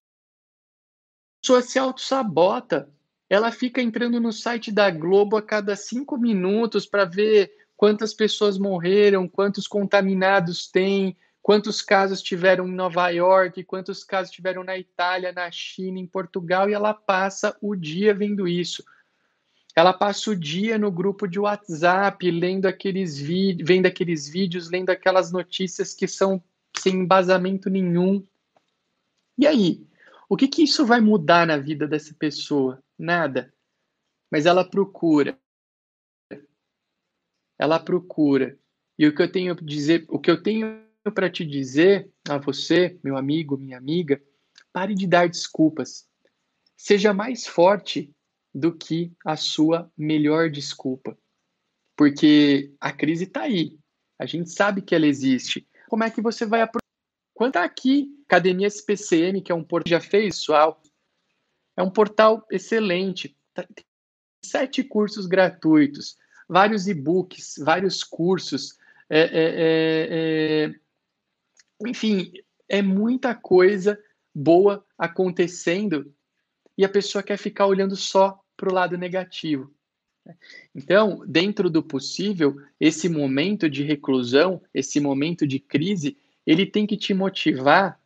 se 1.62 1.78
auto-sabota. 1.78 2.90
Ela 3.30 3.50
fica 3.50 3.80
entrando 3.80 4.20
no 4.20 4.30
site 4.30 4.70
da 4.70 4.90
Globo 4.90 5.38
a 5.38 5.42
cada 5.42 5.74
cinco 5.74 6.18
minutos 6.18 6.84
para 6.84 7.06
ver 7.06 7.50
quantas 7.74 8.12
pessoas 8.12 8.58
morreram, 8.58 9.26
quantos 9.26 9.66
contaminados 9.66 10.70
tem, 10.70 11.16
quantos 11.40 11.80
casos 11.80 12.22
tiveram 12.22 12.68
em 12.68 12.74
Nova 12.74 13.08
York, 13.08 13.64
quantos 13.64 14.04
casos 14.04 14.30
tiveram 14.30 14.62
na 14.62 14.78
Itália, 14.78 15.32
na 15.32 15.50
China, 15.50 15.98
em 15.98 16.06
Portugal, 16.06 16.68
e 16.68 16.74
ela 16.74 16.92
passa 16.92 17.56
o 17.60 17.74
dia 17.74 18.14
vendo 18.14 18.46
isso. 18.46 18.84
Ela 19.74 19.92
passa 19.92 20.30
o 20.30 20.36
dia 20.36 20.76
no 20.78 20.90
grupo 20.90 21.26
de 21.26 21.38
WhatsApp, 21.38 22.30
lendo 22.30 22.66
aqueles 22.66 23.18
vídeos, 23.18 23.66
vendo 23.66 23.86
aqueles 23.86 24.28
vídeos, 24.28 24.70
lendo 24.70 24.90
aquelas 24.90 25.32
notícias 25.32 25.94
que 25.94 26.06
são 26.06 26.42
sem 26.76 26.96
embasamento 26.96 27.70
nenhum. 27.70 28.26
E 29.38 29.46
aí? 29.46 29.86
O 30.28 30.36
que, 30.36 30.48
que 30.48 30.62
isso 30.62 30.84
vai 30.84 31.00
mudar 31.00 31.46
na 31.46 31.56
vida 31.56 31.86
dessa 31.86 32.14
pessoa? 32.14 32.82
Nada. 32.98 33.52
Mas 34.30 34.46
ela 34.46 34.64
procura 34.64 35.38
ela 37.62 37.78
procura. 37.78 38.58
E 38.98 39.06
o 39.06 39.14
que 39.14 39.22
eu 39.22 39.30
tenho 39.30 39.54
dizer, 39.54 40.04
o 40.08 40.18
que 40.18 40.30
eu 40.30 40.42
tenho 40.42 40.82
para 41.14 41.30
te 41.30 41.44
dizer 41.44 42.10
a 42.28 42.36
você, 42.36 42.98
meu 43.04 43.16
amigo, 43.16 43.56
minha 43.56 43.78
amiga, 43.78 44.20
pare 44.72 44.94
de 44.94 45.06
dar 45.06 45.28
desculpas. 45.28 46.08
Seja 46.76 47.14
mais 47.14 47.46
forte 47.46 48.12
do 48.54 48.76
que 48.76 49.12
a 49.24 49.36
sua 49.36 49.90
melhor 49.96 50.50
desculpa. 50.50 51.16
Porque 51.96 52.74
a 52.80 52.92
crise 52.92 53.24
está 53.24 53.42
aí. 53.42 53.78
A 54.18 54.26
gente 54.26 54.50
sabe 54.50 54.82
que 54.82 54.94
ela 54.94 55.06
existe. 55.06 55.66
Como 55.88 56.04
é 56.04 56.10
que 56.10 56.20
você 56.20 56.44
vai 56.46 56.62
aproveitar? 56.62 56.82
Quanto 57.34 57.56
aqui, 57.56 58.08
Academia 58.26 58.68
SPCM, 58.68 59.42
que 59.42 59.50
é 59.50 59.54
um 59.54 59.64
portal 59.64 59.90
já 59.90 60.00
fez, 60.00 60.36
pessoal, 60.36 60.80
é 61.76 61.82
um 61.82 61.90
portal 61.90 62.46
excelente. 62.50 63.36
Tá, 63.52 63.62
tem 63.62 63.84
sete 64.44 64.84
cursos 64.84 65.26
gratuitos 65.26 66.16
vários 66.52 66.86
e-books, 66.86 67.54
vários 67.58 68.04
cursos, 68.04 68.76
é, 69.08 69.20
é, 69.20 69.30
é, 69.32 70.64
é, 70.66 70.74
enfim, 71.88 72.30
é 72.68 72.82
muita 72.82 73.34
coisa 73.34 73.98
boa 74.34 74.84
acontecendo 74.98 76.14
e 76.76 76.84
a 76.84 76.90
pessoa 76.90 77.22
quer 77.22 77.38
ficar 77.38 77.66
olhando 77.66 77.96
só 77.96 78.41
para 78.62 78.70
o 78.70 78.74
lado 78.74 78.96
negativo. 78.96 79.74
Então, 80.72 81.24
dentro 81.26 81.68
do 81.68 81.82
possível, 81.82 82.56
esse 82.78 83.08
momento 83.08 83.68
de 83.68 83.82
reclusão, 83.82 84.62
esse 84.72 85.00
momento 85.00 85.44
de 85.48 85.58
crise, 85.58 86.16
ele 86.46 86.64
tem 86.64 86.86
que 86.86 86.96
te 86.96 87.12
motivar, 87.12 88.00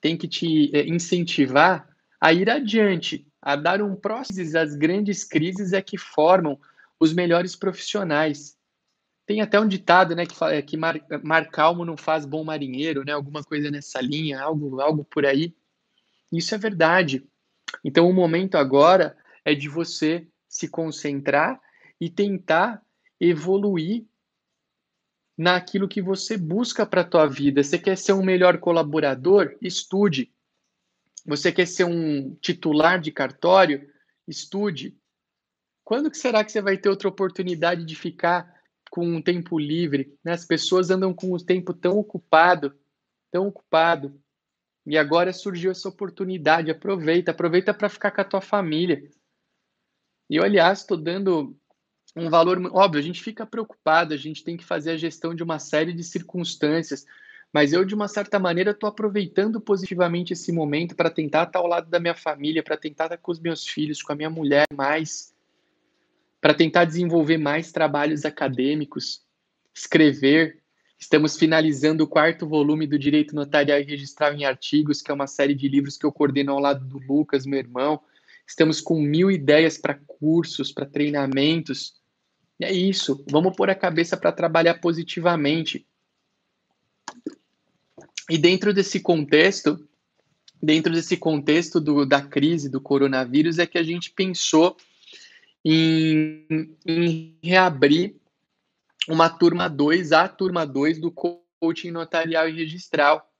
tem 0.00 0.16
que 0.16 0.26
te 0.26 0.68
é, 0.74 0.84
incentivar 0.84 1.88
a 2.20 2.32
ir 2.32 2.50
adiante, 2.50 3.24
a 3.40 3.54
dar 3.54 3.80
um 3.80 3.94
próximo 3.94 4.58
às 4.58 4.74
grandes 4.74 5.22
crises 5.22 5.72
é 5.72 5.80
que 5.80 5.96
formam 5.96 6.58
os 6.98 7.12
melhores 7.12 7.54
profissionais. 7.54 8.56
Tem 9.24 9.40
até 9.40 9.60
um 9.60 9.68
ditado, 9.68 10.16
né, 10.16 10.26
que 10.26 10.34
fala 10.34 10.54
é, 10.54 10.60
que 10.60 10.76
mar, 10.76 11.00
mar 11.22 11.48
calmo 11.50 11.84
não 11.84 11.96
faz 11.96 12.26
bom 12.26 12.42
marinheiro, 12.42 13.04
né? 13.04 13.12
Alguma 13.12 13.44
coisa 13.44 13.70
nessa 13.70 14.00
linha, 14.00 14.40
algo, 14.40 14.80
algo 14.80 15.04
por 15.04 15.24
aí. 15.24 15.54
Isso 16.32 16.52
é 16.52 16.58
verdade. 16.58 17.24
Então, 17.84 18.10
o 18.10 18.12
momento 18.12 18.56
agora 18.56 19.16
é 19.44 19.54
de 19.54 19.68
você 19.68 20.26
se 20.48 20.68
concentrar 20.68 21.60
e 22.00 22.08
tentar 22.10 22.82
evoluir 23.20 24.04
naquilo 25.36 25.88
que 25.88 26.02
você 26.02 26.36
busca 26.36 26.84
para 26.84 27.00
a 27.00 27.04
tua 27.04 27.26
vida. 27.26 27.62
Você 27.62 27.78
quer 27.78 27.96
ser 27.96 28.12
um 28.12 28.22
melhor 28.22 28.58
colaborador? 28.58 29.56
Estude. 29.60 30.30
Você 31.24 31.52
quer 31.52 31.66
ser 31.66 31.84
um 31.84 32.34
titular 32.36 33.00
de 33.00 33.10
cartório? 33.10 33.88
Estude. 34.26 34.98
Quando 35.84 36.10
que 36.10 36.18
será 36.18 36.44
que 36.44 36.52
você 36.52 36.60
vai 36.60 36.76
ter 36.76 36.88
outra 36.88 37.08
oportunidade 37.08 37.84
de 37.84 37.94
ficar 37.94 38.54
com 38.90 39.06
um 39.06 39.22
tempo 39.22 39.58
livre? 39.58 40.14
Né? 40.22 40.32
As 40.32 40.44
pessoas 40.44 40.90
andam 40.90 41.12
com 41.14 41.32
o 41.32 41.42
tempo 41.42 41.72
tão 41.72 41.98
ocupado, 41.98 42.74
tão 43.30 43.48
ocupado. 43.48 44.20
E 44.86 44.98
agora 44.98 45.32
surgiu 45.32 45.70
essa 45.70 45.88
oportunidade. 45.88 46.70
Aproveita, 46.70 47.30
aproveita 47.30 47.72
para 47.72 47.88
ficar 47.88 48.10
com 48.10 48.20
a 48.20 48.24
tua 48.24 48.40
família. 48.40 49.10
E 50.30 50.36
eu, 50.36 50.44
aliás, 50.44 50.78
estou 50.78 50.96
dando 50.96 51.56
um 52.16 52.30
valor. 52.30 52.58
Óbvio, 52.72 53.00
a 53.00 53.04
gente 53.04 53.20
fica 53.20 53.44
preocupado, 53.44 54.14
a 54.14 54.16
gente 54.16 54.44
tem 54.44 54.56
que 54.56 54.64
fazer 54.64 54.92
a 54.92 54.96
gestão 54.96 55.34
de 55.34 55.42
uma 55.42 55.58
série 55.58 55.92
de 55.92 56.04
circunstâncias. 56.04 57.04
Mas 57.52 57.72
eu, 57.72 57.84
de 57.84 57.96
uma 57.96 58.06
certa 58.06 58.38
maneira, 58.38 58.70
estou 58.70 58.88
aproveitando 58.88 59.60
positivamente 59.60 60.32
esse 60.32 60.52
momento 60.52 60.94
para 60.94 61.10
tentar 61.10 61.48
estar 61.48 61.58
ao 61.58 61.66
lado 61.66 61.90
da 61.90 61.98
minha 61.98 62.14
família, 62.14 62.62
para 62.62 62.76
tentar 62.76 63.06
estar 63.06 63.18
com 63.18 63.32
os 63.32 63.40
meus 63.40 63.66
filhos, 63.66 64.00
com 64.00 64.12
a 64.12 64.16
minha 64.16 64.30
mulher 64.30 64.66
mais 64.72 65.34
para 66.40 66.54
tentar 66.54 66.84
desenvolver 66.86 67.36
mais 67.36 67.70
trabalhos 67.70 68.24
acadêmicos, 68.24 69.22
escrever. 69.74 70.58
Estamos 70.98 71.36
finalizando 71.36 72.04
o 72.04 72.06
quarto 72.06 72.46
volume 72.46 72.86
do 72.86 72.98
Direito 72.98 73.34
Notarial 73.34 73.80
e 73.80 73.84
Registral 73.84 74.32
em 74.32 74.44
Artigos, 74.44 75.02
que 75.02 75.10
é 75.10 75.14
uma 75.14 75.26
série 75.26 75.54
de 75.54 75.68
livros 75.68 75.98
que 75.98 76.06
eu 76.06 76.12
coordeno 76.12 76.52
ao 76.52 76.58
lado 76.58 76.84
do 76.84 76.98
Lucas, 76.98 77.44
meu 77.44 77.58
irmão. 77.58 78.00
Estamos 78.50 78.80
com 78.80 79.00
mil 79.00 79.30
ideias 79.30 79.78
para 79.78 79.94
cursos, 79.94 80.72
para 80.72 80.84
treinamentos. 80.84 81.94
E 82.58 82.64
é 82.64 82.72
isso. 82.72 83.24
Vamos 83.30 83.54
pôr 83.54 83.70
a 83.70 83.76
cabeça 83.76 84.16
para 84.16 84.32
trabalhar 84.32 84.80
positivamente. 84.80 85.86
E 88.28 88.36
dentro 88.36 88.74
desse 88.74 88.98
contexto, 88.98 89.88
dentro 90.60 90.92
desse 90.92 91.16
contexto 91.16 91.80
do, 91.80 92.04
da 92.04 92.20
crise 92.20 92.68
do 92.68 92.80
coronavírus, 92.80 93.60
é 93.60 93.68
que 93.68 93.78
a 93.78 93.84
gente 93.84 94.10
pensou 94.10 94.76
em, 95.64 96.74
em 96.84 97.38
reabrir 97.40 98.16
uma 99.06 99.30
turma 99.30 99.68
2, 99.68 100.10
a 100.10 100.26
turma 100.26 100.66
2 100.66 100.98
do 100.98 101.12
coaching 101.12 101.92
notarial 101.92 102.48
e 102.48 102.52
registral. 102.52 103.32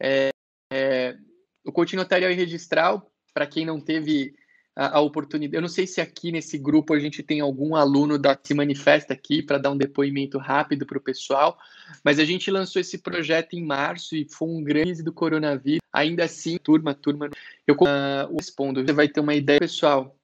É, 0.00 0.30
é, 0.72 1.16
o 1.64 1.70
coaching 1.70 1.96
notarial 1.96 2.32
e 2.32 2.34
registral, 2.34 3.12
para 3.32 3.46
quem 3.46 3.64
não 3.64 3.80
teve 3.80 4.39
a, 4.74 4.98
a, 4.98 5.00
oportunidade, 5.00 5.56
eu 5.56 5.60
não 5.60 5.68
sei 5.68 5.86
se 5.86 6.00
aqui 6.00 6.30
nesse 6.30 6.56
grupo 6.56 6.94
a 6.94 6.98
gente 6.98 7.22
tem 7.22 7.40
algum 7.40 7.74
aluno 7.74 8.18
da 8.18 8.38
se 8.42 8.54
manifesta 8.54 9.12
aqui 9.12 9.42
para 9.42 9.58
dar 9.58 9.70
um 9.70 9.76
depoimento 9.76 10.38
rápido 10.38 10.86
para 10.86 10.98
o 10.98 11.02
pessoal, 11.02 11.58
mas 12.04 12.18
a 12.18 12.24
gente 12.24 12.50
lançou 12.50 12.80
esse 12.80 12.98
projeto 12.98 13.54
em 13.54 13.64
março 13.64 14.16
e 14.16 14.26
foi 14.28 14.48
um 14.48 14.62
grande 14.62 15.02
do 15.02 15.12
coronavírus. 15.12 15.80
Ainda 15.92 16.24
assim, 16.24 16.56
turma, 16.56 16.94
turma, 16.94 17.28
eu 17.66 17.74
uh, 17.74 18.36
respondo. 18.36 18.84
Você 18.84 18.92
vai 18.92 19.08
ter 19.08 19.20
uma 19.20 19.34
ideia, 19.34 19.60
pessoal. 19.60 20.16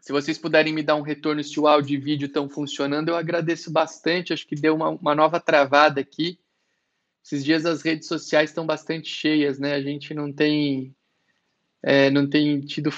Se 0.00 0.12
vocês 0.12 0.38
puderem 0.38 0.72
me 0.72 0.82
dar 0.82 0.96
um 0.96 1.02
retorno 1.02 1.42
se 1.42 1.58
o 1.58 1.66
áudio 1.66 1.94
e 1.94 2.00
vídeo 2.00 2.26
estão 2.26 2.48
funcionando, 2.48 3.08
eu 3.08 3.16
agradeço 3.16 3.72
bastante. 3.72 4.32
Acho 4.32 4.46
que 4.46 4.54
deu 4.54 4.74
uma, 4.74 4.90
uma 4.90 5.14
nova 5.14 5.40
travada 5.40 6.00
aqui. 6.00 6.38
Esses 7.24 7.44
dias 7.44 7.66
as 7.66 7.82
redes 7.82 8.06
sociais 8.06 8.50
estão 8.50 8.64
bastante 8.64 9.08
cheias, 9.08 9.58
né? 9.58 9.74
A 9.74 9.82
gente 9.82 10.14
não 10.14 10.32
tem 10.32 10.94
é, 11.88 12.10
não 12.10 12.28
tem 12.28 12.60
tido 12.62 12.90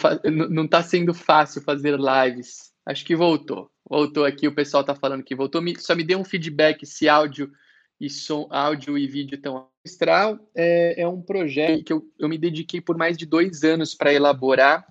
não 0.51 0.64
está 0.64 0.83
sendo 0.83 1.12
fácil 1.12 1.61
fazer 1.61 1.98
lives. 1.98 2.72
Acho 2.87 3.05
que 3.05 3.14
voltou. 3.14 3.70
Voltou 3.87 4.24
aqui, 4.24 4.48
o 4.48 4.55
pessoal 4.55 4.81
está 4.81 4.94
falando 4.94 5.22
que 5.22 5.35
voltou. 5.35 5.62
Só 5.79 5.94
me 5.94 6.03
dê 6.03 6.16
um 6.16 6.24
feedback 6.24 6.87
se 6.87 7.07
áudio 7.07 7.53
e 8.01 8.09
som, 8.09 8.48
áudio 8.51 8.96
e 8.96 9.07
vídeo 9.07 9.35
estão. 9.35 9.68
Astral 9.85 10.38
é, 10.55 11.03
é 11.03 11.09
um 11.09 11.20
projeto 11.20 11.85
que 11.85 11.92
eu, 11.92 12.03
eu 12.18 12.29
me 12.29 12.38
dediquei 12.38 12.81
por 12.81 12.96
mais 12.96 13.16
de 13.16 13.27
dois 13.27 13.62
anos 13.62 13.94
para 13.94 14.12
elaborar 14.12 14.87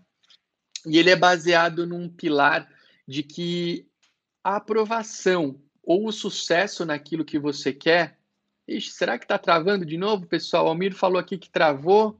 e 0.85 0.97
ele 0.97 1.09
é 1.09 1.15
baseado 1.15 1.85
num 1.85 2.07
pilar 2.07 2.67
de 3.07 3.23
que 3.23 3.87
a 4.43 4.57
aprovação 4.57 5.59
ou 5.83 6.07
o 6.07 6.11
sucesso 6.11 6.85
naquilo 6.85 7.25
que 7.25 7.39
você 7.39 7.73
quer. 7.73 8.19
Ixi, 8.67 8.91
será 8.91 9.17
que 9.17 9.25
está 9.25 9.37
travando 9.37 9.85
de 9.85 9.97
novo, 9.97 10.27
pessoal? 10.27 10.65
O 10.65 10.69
Almir 10.69 10.93
falou 10.93 11.19
aqui 11.19 11.37
que 11.37 11.49
travou. 11.49 12.19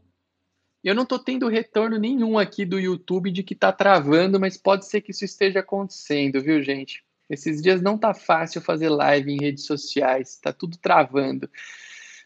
Eu 0.83 0.95
não 0.95 1.03
estou 1.03 1.19
tendo 1.19 1.47
retorno 1.47 1.97
nenhum 1.97 2.37
aqui 2.37 2.65
do 2.65 2.79
YouTube 2.79 3.31
de 3.31 3.43
que 3.43 3.53
está 3.53 3.71
travando, 3.71 4.39
mas 4.39 4.57
pode 4.57 4.85
ser 4.85 5.01
que 5.01 5.11
isso 5.11 5.25
esteja 5.25 5.59
acontecendo, 5.59 6.41
viu, 6.41 6.61
gente? 6.61 7.03
Esses 7.29 7.61
dias 7.61 7.81
não 7.81 7.97
tá 7.97 8.13
fácil 8.13 8.61
fazer 8.61 8.89
live 8.89 9.31
em 9.31 9.41
redes 9.41 9.65
sociais, 9.65 10.29
está 10.29 10.53
tudo 10.53 10.77
travando. 10.77 11.49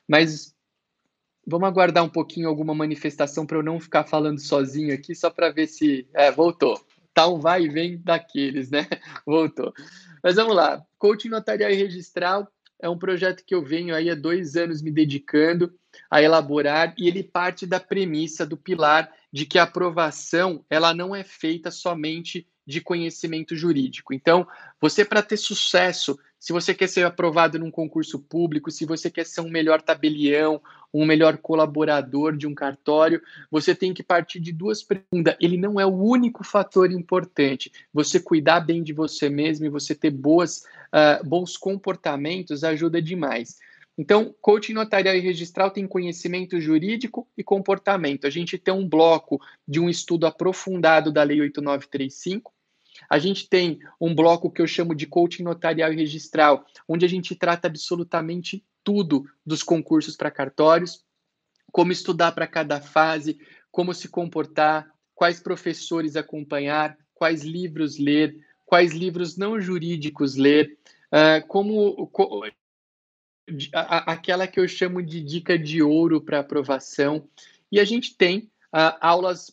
Mas 0.07 0.53
Vamos 1.45 1.67
aguardar 1.67 2.03
um 2.03 2.09
pouquinho 2.09 2.47
alguma 2.47 2.73
manifestação 2.73 3.45
para 3.45 3.57
eu 3.57 3.63
não 3.63 3.79
ficar 3.79 4.03
falando 4.03 4.39
sozinho 4.39 4.93
aqui, 4.93 5.15
só 5.15 5.29
para 5.29 5.49
ver 5.49 5.67
se. 5.67 6.07
É, 6.13 6.31
voltou. 6.31 6.79
Tá 7.13 7.27
um 7.27 7.39
vai 7.39 7.63
e 7.63 7.69
vem 7.69 7.97
daqueles, 7.97 8.69
né? 8.69 8.87
Voltou. 9.25 9.73
Mas 10.23 10.35
vamos 10.35 10.55
lá. 10.55 10.81
Coaching 10.97 11.27
notarial 11.27 11.69
e 11.69 11.75
registral 11.75 12.47
é 12.81 12.89
um 12.89 12.97
projeto 12.97 13.43
que 13.45 13.53
eu 13.53 13.63
venho 13.63 13.95
aí 13.95 14.09
há 14.09 14.15
dois 14.15 14.55
anos 14.55 14.81
me 14.81 14.91
dedicando 14.91 15.73
a 16.09 16.21
elaborar 16.21 16.93
e 16.97 17.07
ele 17.07 17.23
parte 17.23 17.65
da 17.65 17.79
premissa, 17.79 18.45
do 18.45 18.57
pilar 18.57 19.11
de 19.31 19.45
que 19.45 19.59
a 19.59 19.63
aprovação 19.63 20.65
ela 20.69 20.93
não 20.93 21.15
é 21.15 21.23
feita 21.23 21.69
somente 21.69 22.47
de 22.65 22.81
conhecimento 22.81 23.55
jurídico. 23.55 24.13
Então, 24.13 24.47
você 24.79 25.05
para 25.05 25.21
ter 25.21 25.37
sucesso 25.37 26.17
se 26.41 26.51
você 26.51 26.73
quer 26.73 26.87
ser 26.87 27.05
aprovado 27.05 27.59
num 27.59 27.69
concurso 27.69 28.17
público, 28.17 28.71
se 28.71 28.83
você 28.83 29.11
quer 29.11 29.27
ser 29.27 29.41
um 29.41 29.49
melhor 29.49 29.79
tabelião, 29.79 30.59
um 30.91 31.05
melhor 31.05 31.37
colaborador 31.37 32.35
de 32.35 32.47
um 32.47 32.55
cartório, 32.55 33.21
você 33.51 33.75
tem 33.75 33.93
que 33.93 34.01
partir 34.01 34.39
de 34.39 34.51
duas 34.51 34.81
perguntas. 34.81 35.35
Ele 35.39 35.55
não 35.55 35.79
é 35.79 35.85
o 35.85 35.93
único 35.93 36.43
fator 36.43 36.91
importante. 36.91 37.71
Você 37.93 38.19
cuidar 38.19 38.61
bem 38.61 38.81
de 38.81 38.91
você 38.91 39.29
mesmo 39.29 39.67
e 39.67 39.69
você 39.69 39.93
ter 39.93 40.09
boas, 40.09 40.63
uh, 40.91 41.23
bons 41.23 41.55
comportamentos 41.57 42.63
ajuda 42.63 42.99
demais. 42.99 43.59
Então, 43.95 44.33
coaching 44.41 44.73
notarial 44.73 45.13
e 45.13 45.19
registral 45.19 45.69
tem 45.69 45.85
conhecimento 45.85 46.59
jurídico 46.59 47.27
e 47.37 47.43
comportamento. 47.43 48.25
A 48.25 48.31
gente 48.31 48.57
tem 48.57 48.73
um 48.73 48.89
bloco 48.89 49.39
de 49.67 49.79
um 49.79 49.87
estudo 49.87 50.25
aprofundado 50.25 51.11
da 51.11 51.21
Lei 51.21 51.39
8935, 51.39 52.51
a 53.09 53.19
gente 53.19 53.47
tem 53.49 53.79
um 53.99 54.13
bloco 54.13 54.51
que 54.51 54.61
eu 54.61 54.67
chamo 54.67 54.95
de 54.95 55.05
coaching 55.05 55.43
notarial 55.43 55.91
e 55.91 55.95
registral, 55.95 56.65
onde 56.87 57.05
a 57.05 57.09
gente 57.09 57.35
trata 57.35 57.67
absolutamente 57.67 58.65
tudo 58.83 59.25
dos 59.45 59.63
concursos 59.63 60.15
para 60.15 60.31
cartórios, 60.31 61.03
como 61.71 61.91
estudar 61.91 62.31
para 62.33 62.47
cada 62.47 62.81
fase, 62.81 63.39
como 63.71 63.93
se 63.93 64.07
comportar, 64.07 64.91
quais 65.15 65.39
professores 65.39 66.15
acompanhar, 66.15 66.97
quais 67.13 67.43
livros 67.43 67.97
ler, 67.97 68.35
quais 68.65 68.93
livros 68.93 69.37
não 69.37 69.59
jurídicos 69.59 70.35
ler, 70.35 70.77
uh, 71.11 71.45
como, 71.47 72.07
co, 72.07 72.43
a, 73.73 74.11
aquela 74.11 74.47
que 74.47 74.59
eu 74.59 74.67
chamo 74.67 75.01
de 75.01 75.21
dica 75.21 75.57
de 75.57 75.81
ouro 75.81 76.21
para 76.21 76.39
aprovação. 76.39 77.27
E 77.71 77.79
a 77.79 77.85
gente 77.85 78.15
tem 78.15 78.49
uh, 78.73 78.97
aulas 78.99 79.51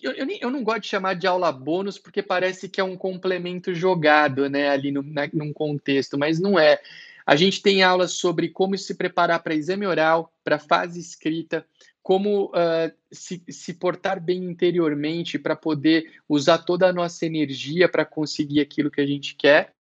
eu, 0.00 0.12
eu, 0.12 0.26
eu, 0.40 0.50
não 0.50 0.62
gosto 0.62 0.82
de 0.82 0.88
chamar 0.88 1.14
de 1.14 1.26
aula 1.26 1.50
bônus 1.50 1.98
porque 1.98 2.22
parece 2.22 2.68
que 2.68 2.80
é 2.80 2.84
um 2.84 2.96
complemento 2.96 3.74
jogado, 3.74 4.48
né, 4.48 4.68
ali 4.68 4.92
no, 4.92 5.02
na, 5.02 5.28
num 5.32 5.52
contexto, 5.52 6.18
mas 6.18 6.38
não 6.38 6.58
é. 6.58 6.80
A 7.24 7.34
gente 7.34 7.60
tem 7.60 7.82
aulas 7.82 8.12
sobre 8.12 8.48
como 8.48 8.76
se 8.78 8.94
preparar 8.94 9.42
para 9.42 9.54
exame 9.54 9.86
oral, 9.86 10.32
para 10.44 10.58
fase 10.58 11.00
escrita, 11.00 11.66
como 12.02 12.46
uh, 12.46 12.92
se, 13.10 13.42
se 13.48 13.74
portar 13.74 14.20
bem 14.20 14.44
interiormente 14.44 15.38
para 15.38 15.56
poder 15.56 16.20
usar 16.28 16.58
toda 16.58 16.86
a 16.86 16.92
nossa 16.92 17.26
energia 17.26 17.88
para 17.88 18.04
conseguir 18.04 18.60
aquilo 18.60 18.90
que 18.90 19.00
a 19.00 19.06
gente 19.06 19.34
quer 19.34 19.76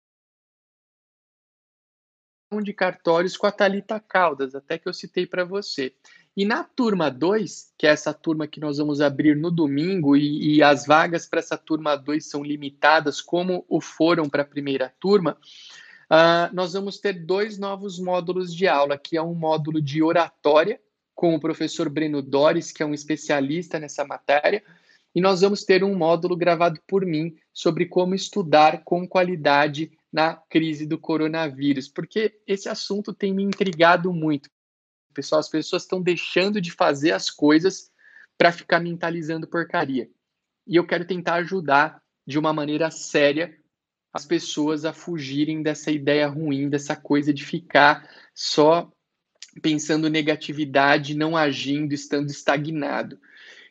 de 2.62 2.74
cartórios 2.74 3.38
com 3.38 3.48
a 3.48 3.52
Talita 3.52 4.00
Caldas, 4.00 4.54
até 4.54 4.78
que 4.78 4.88
eu 4.88 4.94
citei 4.94 5.26
para 5.26 5.44
você. 5.46 5.94
E 6.36 6.46
na 6.46 6.64
turma 6.64 7.12
2, 7.12 7.74
que 7.78 7.86
é 7.86 7.92
essa 7.92 8.12
turma 8.12 8.48
que 8.48 8.60
nós 8.60 8.80
vamos 8.80 9.02
abrir 9.02 9.36
no 9.36 9.52
domingo, 9.52 10.18
e, 10.18 10.56
e 10.56 10.64
as 10.64 10.86
vagas 10.86 11.28
para 11.28 11.40
essa 11.40 11.58
turma 11.58 11.96
2 11.96 12.26
são 12.26 12.44
limitadas, 12.44 13.22
como 13.22 13.64
o 13.70 13.80
foram 13.80 14.28
para 14.28 14.42
a 14.42 14.46
primeira 14.46 14.92
turma, 15.00 15.38
uh, 16.10 16.54
nós 16.54 16.74
vamos 16.74 16.98
ter 16.98 17.14
dois 17.24 17.60
novos 17.60 18.00
módulos 18.00 18.54
de 18.54 18.68
aula, 18.68 18.98
que 18.98 19.16
é 19.16 19.22
um 19.22 19.36
módulo 19.36 19.80
de 19.80 20.02
oratória, 20.02 20.80
com 21.14 21.36
o 21.36 21.40
professor 21.40 21.88
Breno 21.88 22.22
Dores, 22.22 22.72
que 22.72 22.82
é 22.82 22.86
um 22.86 22.96
especialista 22.96 23.78
nessa 23.78 24.04
matéria, 24.04 24.64
e 25.14 25.22
nós 25.22 25.42
vamos 25.42 25.64
ter 25.64 25.84
um 25.84 25.96
módulo 25.96 26.36
gravado 26.36 26.80
por 26.88 27.06
mim 27.06 27.36
sobre 27.54 27.86
como 27.86 28.16
estudar 28.16 28.84
com 28.84 29.08
qualidade 29.08 29.92
na 30.12 30.34
crise 30.50 30.88
do 30.88 30.98
coronavírus, 30.98 31.88
porque 31.88 32.40
esse 32.48 32.68
assunto 32.68 33.14
tem 33.14 33.32
me 33.32 33.44
intrigado 33.44 34.12
muito. 34.12 34.50
Pessoal, 35.14 35.40
as 35.40 35.50
pessoas 35.50 35.84
estão 35.84 36.02
deixando 36.02 36.60
de 36.60 36.72
fazer 36.72 37.12
as 37.12 37.30
coisas 37.30 37.92
para 38.38 38.52
ficar 38.52 38.80
mentalizando 38.80 39.48
porcaria. 39.48 40.10
E 40.68 40.76
eu 40.76 40.86
quero 40.86 41.06
tentar 41.06 41.36
ajudar 41.36 42.02
de 42.26 42.40
uma 42.40 42.54
maneira 42.54 42.90
séria 42.90 43.58
as 44.14 44.26
pessoas 44.26 44.86
a 44.86 44.94
fugirem 44.94 45.64
dessa 45.64 45.92
ideia 45.92 46.28
ruim, 46.28 46.70
dessa 46.70 46.96
coisa 46.96 47.34
de 47.34 47.44
ficar 47.44 48.08
só 48.34 48.92
pensando 49.62 50.10
negatividade, 50.10 51.16
não 51.16 51.36
agindo, 51.36 51.94
estando 51.94 52.30
estagnado. 52.30 53.20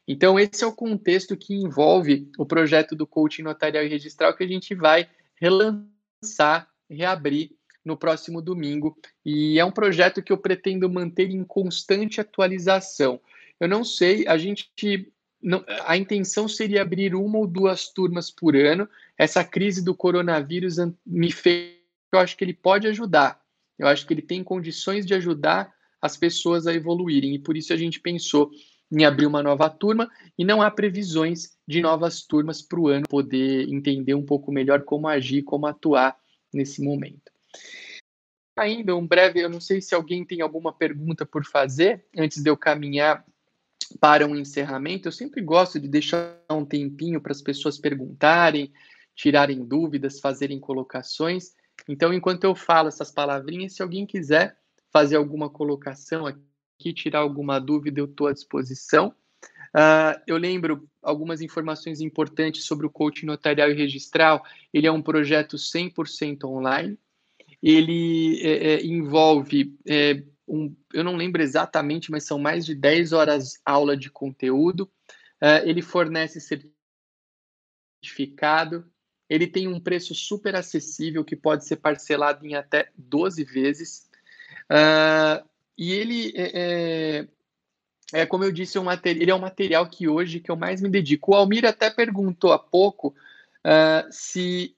Então, 0.07 0.39
esse 0.39 0.65
é 0.65 0.67
o 0.67 0.75
contexto 0.75 1.37
que 1.37 1.55
envolve 1.55 2.29
o 2.37 2.45
projeto 2.45 2.97
do 2.97 3.07
coaching 3.07 3.43
notarial 3.43 3.85
e 3.85 3.89
registral 3.89 4.37
que 4.37 4.43
a 4.43 4.49
gente 4.49 4.75
vai 4.75 5.09
relançar, 5.41 6.69
reabrir 6.91 7.53
no 7.85 7.97
próximo 7.97 8.41
domingo. 8.41 8.97
E 9.25 9.59
é 9.59 9.65
um 9.65 9.71
projeto 9.71 10.23
que 10.23 10.33
eu 10.33 10.39
pretendo 10.39 10.89
manter 10.89 11.31
em 11.31 11.45
constante 11.45 12.21
atualização. 12.21 13.21
Eu 13.59 13.69
não 13.69 13.85
sei, 13.85 14.27
a 14.27 14.37
gente. 14.37 15.13
Não, 15.43 15.65
a 15.87 15.97
intenção 15.97 16.47
seria 16.47 16.83
abrir 16.83 17.15
uma 17.17 17.39
ou 17.39 17.47
duas 17.47 17.89
turmas 17.93 18.31
por 18.31 18.55
ano. 18.55 18.89
Essa 19.19 19.43
crise 19.45 19.85
do 19.85 19.95
coronavírus 19.95 20.77
me 21.05 21.33
fez. 21.33 21.77
Eu 22.13 22.21
acho 22.21 22.37
que 22.37 22.45
ele 22.45 22.55
pode 22.55 22.87
ajudar. 22.87 23.41
Eu 23.79 23.89
acho 23.89 24.07
que 24.07 24.15
ele 24.15 24.23
tem 24.23 24.45
condições 24.45 25.05
de 25.05 25.15
ajudar 25.15 25.73
as 26.01 26.17
pessoas 26.17 26.67
a 26.67 26.75
evoluírem. 26.75 27.35
E 27.35 27.39
por 27.39 27.57
isso 27.57 27.73
a 27.73 27.77
gente 27.77 27.99
pensou 27.99 28.51
em 28.93 29.05
abrir 29.05 29.27
uma 29.27 29.43
nova 29.43 29.71
turma 29.71 30.11
e 30.37 30.45
não 30.45 30.61
há 30.61 30.71
previsões 30.71 31.57
de 31.67 31.81
novas 31.81 32.23
turmas 32.23 32.61
para 32.61 32.79
o 32.79 32.89
ano 32.89 33.07
poder 33.09 33.67
entender 33.73 34.15
um 34.15 34.25
pouco 34.25 34.53
melhor 34.53 34.83
como 34.83 35.09
agir, 35.09 35.43
como 35.43 35.67
atuar 35.67 36.17
nesse 36.53 36.83
momento. 36.83 37.32
Ainda 38.57 38.95
um 38.95 39.07
breve, 39.07 39.41
eu 39.41 39.49
não 39.49 39.61
sei 39.61 39.81
se 39.81 39.95
alguém 39.95 40.25
tem 40.25 40.43
alguma 40.43 40.73
pergunta 40.73 41.25
por 41.25 41.45
fazer 41.45 42.05
antes 42.17 42.43
de 42.43 42.51
eu 42.51 42.57
caminhar 42.57 43.25
para 43.99 44.27
um 44.27 44.37
encerramento. 44.37 45.09
Eu 45.09 45.13
sempre 45.13 45.41
gosto 45.41 45.81
de 45.81 45.89
deixar 45.89 46.39
um 46.51 46.65
tempinho 46.65 47.21
para 47.21 47.33
as 47.33 47.41
pessoas 47.41 47.79
perguntarem, 47.79 48.73
tirarem 49.15 49.65
dúvidas, 49.65 50.21
fazerem 50.21 50.61
colocações. 50.61 51.55
Então, 51.89 52.13
enquanto 52.13 52.45
eu 52.45 52.55
falo 52.55 52.89
essas 52.89 53.11
palavrinhas, 53.11 53.75
se 53.75 53.83
alguém 53.83 54.07
quiser 54.07 54.57
fazer 54.93 55.17
alguma 55.17 55.49
colocação 55.49 56.27
aqui 56.27 56.93
tirar 56.93 57.21
alguma 57.21 57.59
dúvida, 57.59 58.01
eu 58.01 58.07
estou 58.07 58.27
à 58.27 58.33
disposição. 58.33 59.15
Uh, 59.75 60.21
eu 60.27 60.37
lembro 60.37 60.89
algumas 61.03 61.41
informações 61.41 62.01
importantes 62.01 62.65
sobre 62.65 62.87
o 62.87 62.91
coaching 62.91 63.27
notarial 63.27 63.71
e 63.71 63.75
registral. 63.75 64.45
Ele 64.73 64.87
é 64.87 64.93
um 64.93 65.03
projeto 65.03 65.57
100% 65.57 66.45
online. 66.45 66.99
Ele 67.63 68.41
é, 68.43 68.75
é, 68.75 68.85
envolve, 68.85 69.77
é, 69.87 70.23
um, 70.49 70.75
eu 70.93 71.05
não 71.05 71.17
lembro 71.17 71.41
exatamente, 71.43 72.11
mas 72.11 72.25
são 72.25 72.39
mais 72.39 72.67
de 72.67 72.75
10 72.75 73.13
horas 73.13 73.61
aula 73.65 73.97
de 73.97 74.11
conteúdo. 74.11 74.91
Uh, 75.41 75.65
ele 75.65 75.83
fornece 75.83 76.41
certificado. 78.01 78.91
Ele 79.29 79.47
tem 79.47 79.69
um 79.69 79.81
preço 79.81 80.15
super 80.15 80.55
acessível 80.57 81.25
que 81.25 81.37
pode 81.37 81.65
ser 81.67 81.77
parcelado 81.77 82.45
em 82.47 82.55
até 82.55 82.91
12 82.97 83.45
vezes. 83.45 84.11
Uh, 84.71 85.47
e 85.79 85.93
ele 85.93 86.33
é, 86.37 87.21
é 87.21 87.29
é 88.13 88.27
como 88.27 88.45
eu 88.45 88.53
disse, 88.53 88.77
é 88.77 88.81
um 88.81 88.87
ele 89.05 89.31
é 89.31 89.35
um 89.35 89.41
material 89.41 89.89
que 89.89 90.07
hoje 90.07 90.39
que 90.39 90.51
eu 90.51 90.57
mais 90.57 90.83
me 90.83 90.91
dedico. 90.91 91.33
O 91.33 91.35
Almir 91.35 91.65
até 91.65 91.89
perguntou 91.91 92.53
há 92.53 92.59
pouco 92.59 93.09
uh, 93.67 94.07
se, 94.11 94.77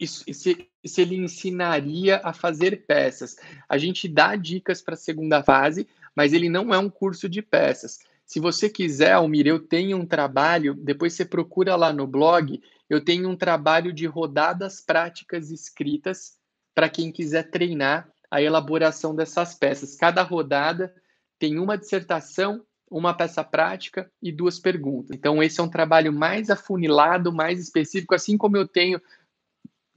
se, 0.00 0.70
se 0.88 1.00
ele 1.00 1.16
ensinaria 1.16 2.20
a 2.22 2.32
fazer 2.32 2.84
peças. 2.86 3.36
A 3.68 3.78
gente 3.78 4.08
dá 4.08 4.36
dicas 4.36 4.82
para 4.82 4.94
a 4.94 4.98
segunda 4.98 5.42
fase, 5.42 5.86
mas 6.14 6.32
ele 6.32 6.48
não 6.48 6.72
é 6.74 6.78
um 6.78 6.90
curso 6.90 7.28
de 7.28 7.42
peças. 7.42 7.98
Se 8.24 8.40
você 8.40 8.68
quiser, 8.68 9.12
Almir, 9.12 9.46
eu 9.46 9.60
tenho 9.60 9.96
um 9.96 10.06
trabalho, 10.06 10.74
depois 10.74 11.12
você 11.12 11.24
procura 11.24 11.76
lá 11.76 11.92
no 11.92 12.06
blog, 12.06 12.60
eu 12.90 13.04
tenho 13.04 13.28
um 13.28 13.36
trabalho 13.36 13.92
de 13.92 14.06
rodadas 14.06 14.80
práticas 14.80 15.50
escritas 15.50 16.36
para 16.74 16.88
quem 16.88 17.12
quiser 17.12 17.50
treinar 17.50 18.08
a 18.30 18.42
elaboração 18.42 19.14
dessas 19.14 19.54
peças. 19.54 19.94
Cada 19.94 20.22
rodada 20.22 20.92
tem 21.38 21.58
uma 21.58 21.78
dissertação 21.78 22.64
uma 22.90 23.14
peça 23.14 23.42
prática 23.42 24.10
e 24.22 24.30
duas 24.30 24.58
perguntas. 24.58 25.16
Então, 25.16 25.42
esse 25.42 25.60
é 25.60 25.62
um 25.62 25.68
trabalho 25.68 26.12
mais 26.12 26.50
afunilado, 26.50 27.32
mais 27.32 27.60
específico, 27.60 28.14
assim 28.14 28.36
como 28.38 28.56
eu 28.56 28.66
tenho 28.66 29.00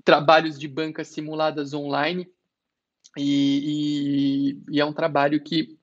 trabalhos 0.10 0.58
de 0.58 0.68
bancas 0.68 1.08
simuladas 1.10 1.72
online, 1.72 2.28
e, 3.16 4.58
e, 4.68 4.76
e 4.76 4.82
é 4.82 4.84
um 4.84 4.92
trabalho 4.92 5.40
que, 5.40 5.78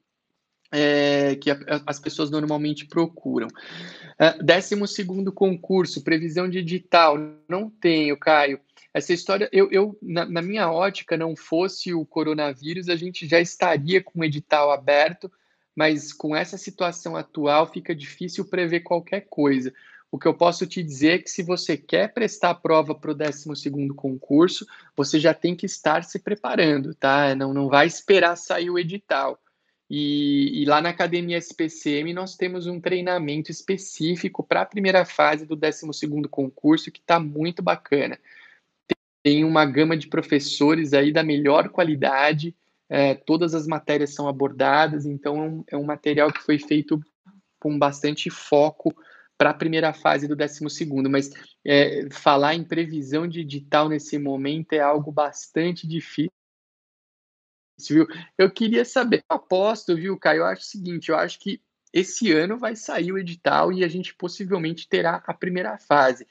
é, 0.72 1.36
que 1.36 1.48
a, 1.48 1.56
as 1.86 2.00
pessoas 2.00 2.28
normalmente 2.28 2.86
procuram. 2.86 3.46
Uh, 3.46 4.42
décimo 4.42 4.84
segundo 4.88 5.30
concurso, 5.30 6.02
previsão 6.02 6.50
de 6.50 6.58
edital, 6.58 7.16
não 7.48 7.70
tenho, 7.70 8.16
Caio. 8.16 8.58
Essa 8.92 9.12
história, 9.12 9.48
eu, 9.52 9.70
eu 9.70 9.96
na, 10.02 10.24
na 10.24 10.42
minha 10.42 10.72
ótica, 10.72 11.16
não 11.16 11.36
fosse 11.36 11.94
o 11.94 12.04
coronavírus, 12.04 12.88
a 12.88 12.96
gente 12.96 13.28
já 13.28 13.40
estaria 13.40 14.02
com 14.02 14.18
o 14.18 14.24
edital 14.24 14.72
aberto, 14.72 15.30
mas 15.72 16.12
com 16.12 16.34
essa 16.34 16.58
situação 16.58 17.14
atual 17.14 17.70
fica 17.70 17.94
difícil 17.94 18.44
prever 18.46 18.80
qualquer 18.80 19.28
coisa. 19.30 19.72
O 20.10 20.18
que 20.18 20.28
eu 20.28 20.34
posso 20.34 20.66
te 20.66 20.82
dizer 20.82 21.14
é 21.14 21.18
que 21.18 21.30
se 21.30 21.42
você 21.42 21.76
quer 21.76 22.12
prestar 22.12 22.50
a 22.50 22.54
prova 22.54 22.94
para 22.94 23.10
o 23.10 23.14
12 23.14 23.70
concurso, 23.94 24.66
você 24.96 25.18
já 25.18 25.34
tem 25.34 25.54
que 25.54 25.66
estar 25.66 26.04
se 26.04 26.18
preparando, 26.18 26.94
tá? 26.94 27.34
Não, 27.34 27.52
não 27.52 27.68
vai 27.68 27.86
esperar 27.86 28.36
sair 28.36 28.70
o 28.70 28.78
edital. 28.78 29.38
E, 29.88 30.62
e 30.62 30.64
lá 30.64 30.80
na 30.80 30.88
Academia 30.88 31.38
SPCM 31.38 32.12
nós 32.12 32.36
temos 32.36 32.66
um 32.66 32.80
treinamento 32.80 33.50
específico 33.50 34.42
para 34.42 34.62
a 34.62 34.66
primeira 34.66 35.04
fase 35.04 35.46
do 35.46 35.54
12 35.54 35.86
concurso 36.28 36.90
que 36.90 37.00
está 37.00 37.20
muito 37.20 37.62
bacana. 37.62 38.18
Tem 39.22 39.44
uma 39.44 39.64
gama 39.64 39.96
de 39.96 40.08
professores 40.08 40.92
aí 40.92 41.12
da 41.12 41.22
melhor 41.22 41.68
qualidade, 41.68 42.54
é, 42.88 43.14
todas 43.14 43.54
as 43.54 43.66
matérias 43.66 44.14
são 44.14 44.28
abordadas, 44.28 45.04
então 45.04 45.36
é 45.36 45.48
um, 45.48 45.64
é 45.72 45.76
um 45.76 45.84
material 45.84 46.32
que 46.32 46.42
foi 46.42 46.58
feito 46.58 47.00
com 47.58 47.76
bastante 47.76 48.30
foco 48.30 48.94
para 49.38 49.50
a 49.50 49.54
primeira 49.54 49.92
fase 49.92 50.26
do 50.26 50.34
12 50.34 50.64
mas 51.10 51.30
é, 51.64 52.08
falar 52.10 52.54
em 52.54 52.64
previsão 52.64 53.26
de 53.26 53.40
edital 53.40 53.88
nesse 53.88 54.18
momento 54.18 54.72
é 54.72 54.80
algo 54.80 55.12
bastante 55.12 55.86
difícil. 55.86 56.30
Viu? 57.88 58.06
Eu 58.38 58.50
queria 58.50 58.84
saber, 58.84 59.22
eu 59.30 59.36
aposto, 59.36 59.94
viu, 59.94 60.18
Caio? 60.18 60.38
Eu 60.38 60.46
acho 60.46 60.62
o 60.62 60.64
seguinte: 60.64 61.10
eu 61.10 61.16
acho 61.16 61.38
que 61.38 61.60
esse 61.92 62.32
ano 62.32 62.58
vai 62.58 62.74
sair 62.74 63.12
o 63.12 63.18
edital 63.18 63.72
e 63.72 63.84
a 63.84 63.88
gente 63.88 64.14
possivelmente 64.14 64.88
terá 64.88 65.22
a 65.26 65.34
primeira 65.34 65.76
fase. 65.78 66.26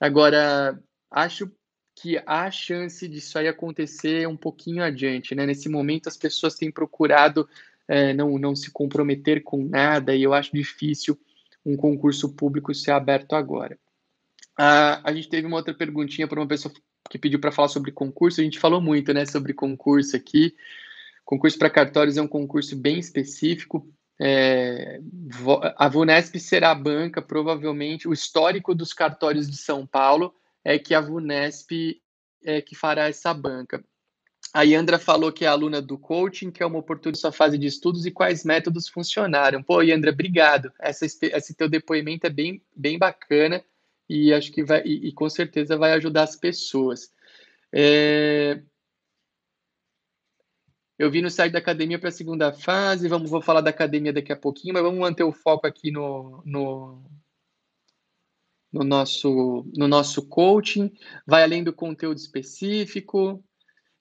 Agora, 0.00 0.80
acho 1.10 1.50
que 1.94 2.20
há 2.26 2.50
chance 2.50 3.08
disso 3.08 3.38
aí 3.38 3.48
acontecer 3.48 4.26
um 4.28 4.36
pouquinho 4.36 4.82
adiante, 4.82 5.34
né? 5.34 5.46
Nesse 5.46 5.68
momento 5.68 6.08
as 6.08 6.16
pessoas 6.16 6.54
têm 6.54 6.70
procurado 6.70 7.48
é, 7.86 8.12
não, 8.12 8.38
não 8.38 8.54
se 8.54 8.70
comprometer 8.70 9.42
com 9.42 9.64
nada 9.64 10.14
e 10.14 10.22
eu 10.22 10.34
acho 10.34 10.52
difícil 10.52 11.18
um 11.64 11.76
concurso 11.76 12.34
público 12.34 12.74
ser 12.74 12.92
aberto 12.92 13.34
agora. 13.34 13.78
Ah, 14.56 15.00
a 15.04 15.12
gente 15.12 15.28
teve 15.28 15.46
uma 15.46 15.56
outra 15.56 15.74
perguntinha 15.74 16.26
para 16.26 16.40
uma 16.40 16.48
pessoa 16.48 16.72
que 17.08 17.18
pediu 17.18 17.40
para 17.40 17.52
falar 17.52 17.68
sobre 17.68 17.92
concurso. 17.92 18.40
A 18.40 18.44
gente 18.44 18.58
falou 18.58 18.80
muito, 18.80 19.12
né, 19.12 19.24
sobre 19.24 19.52
concurso 19.54 20.16
aqui. 20.16 20.54
Concurso 21.24 21.58
para 21.58 21.70
cartórios 21.70 22.16
é 22.16 22.22
um 22.22 22.28
concurso 22.28 22.74
bem 22.74 22.98
específico. 22.98 23.86
É, 24.20 25.00
a 25.76 25.88
Vunesp 25.88 26.38
será 26.40 26.72
a 26.72 26.74
banca, 26.74 27.22
provavelmente. 27.22 28.08
O 28.08 28.12
histórico 28.12 28.74
dos 28.74 28.92
cartórios 28.92 29.48
de 29.48 29.56
São 29.56 29.86
Paulo 29.86 30.34
é 30.64 30.78
que 30.78 30.94
a 30.94 31.00
VUNESP 31.00 32.02
é 32.44 32.60
que 32.60 32.74
fará 32.74 33.08
essa 33.08 33.32
banca. 33.32 33.82
A 34.52 34.62
Yandra 34.62 34.98
falou 34.98 35.32
que 35.32 35.44
é 35.44 35.48
aluna 35.48 35.80
do 35.82 35.98
coaching, 35.98 36.50
que 36.50 36.62
é 36.62 36.66
uma 36.66 36.78
oportunidade 36.78 37.20
sua 37.20 37.32
fase 37.32 37.58
de 37.58 37.66
estudos 37.66 38.06
e 38.06 38.10
quais 38.10 38.44
métodos 38.44 38.88
funcionaram. 38.88 39.62
Pô, 39.62 39.82
Yandra, 39.82 40.10
obrigado. 40.10 40.72
Essa, 40.80 41.04
esse 41.04 41.54
teu 41.54 41.68
depoimento 41.68 42.26
é 42.26 42.30
bem, 42.30 42.62
bem 42.74 42.98
bacana 42.98 43.62
e 44.08 44.32
acho 44.32 44.50
que 44.50 44.64
vai, 44.64 44.82
e, 44.84 45.08
e 45.08 45.12
com 45.12 45.28
certeza 45.28 45.76
vai 45.76 45.92
ajudar 45.92 46.22
as 46.22 46.34
pessoas. 46.34 47.12
É... 47.72 48.62
Eu 50.98 51.10
vi 51.10 51.22
no 51.22 51.30
site 51.30 51.52
da 51.52 51.58
academia 51.60 51.98
para 51.98 52.08
a 52.08 52.12
segunda 52.12 52.52
fase, 52.52 53.06
vamos, 53.06 53.30
vou 53.30 53.40
falar 53.40 53.60
da 53.60 53.70
academia 53.70 54.12
daqui 54.12 54.32
a 54.32 54.36
pouquinho, 54.36 54.74
mas 54.74 54.82
vamos 54.82 54.98
manter 54.98 55.22
o 55.22 55.32
foco 55.32 55.66
aqui 55.66 55.92
no, 55.92 56.42
no, 56.44 57.04
no 58.72 58.82
nosso, 58.82 59.64
no 59.76 59.86
nosso 59.86 60.26
coaching, 60.26 60.90
vai 61.24 61.44
além 61.44 61.62
do 61.62 61.72
conteúdo 61.72 62.18
específico, 62.18 63.44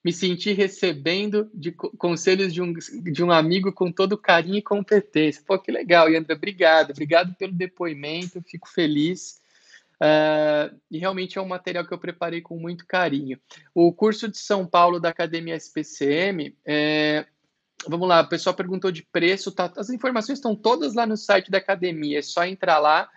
me 0.07 0.13
senti 0.13 0.53
recebendo 0.53 1.51
de 1.53 1.69
conselhos 1.73 2.53
de 2.53 2.61
um, 2.61 2.71
de 2.71 3.21
um 3.21 3.29
amigo 3.29 3.73
com 3.73 3.91
todo 3.91 4.17
carinho 4.17 4.55
e 4.55 4.61
competência. 4.61 5.43
Pô, 5.45 5.59
que 5.59 5.69
legal, 5.69 6.09
Yandra, 6.09 6.33
obrigado, 6.33 6.91
obrigado 6.91 7.35
pelo 7.35 7.51
depoimento, 7.51 8.41
fico 8.41 8.69
feliz. 8.69 9.41
Uh, 9.95 10.73
e 10.89 10.97
realmente 10.97 11.37
é 11.37 11.41
um 11.41 11.47
material 11.47 11.85
que 11.85 11.93
eu 11.93 11.97
preparei 11.97 12.39
com 12.39 12.57
muito 12.57 12.87
carinho. 12.87 13.37
O 13.75 13.91
curso 13.91 14.29
de 14.29 14.37
São 14.37 14.65
Paulo 14.65 14.97
da 14.97 15.09
Academia 15.09 15.57
SPCM, 15.57 16.55
é, 16.65 17.25
vamos 17.85 18.07
lá, 18.07 18.21
o 18.21 18.29
pessoal 18.29 18.55
perguntou 18.55 18.93
de 18.93 19.03
preço, 19.03 19.51
tá, 19.51 19.69
as 19.75 19.89
informações 19.89 20.37
estão 20.37 20.55
todas 20.55 20.95
lá 20.95 21.05
no 21.05 21.17
site 21.17 21.51
da 21.51 21.57
academia, 21.57 22.19
é 22.19 22.21
só 22.21 22.45
entrar 22.45 22.79
lá 22.79 23.09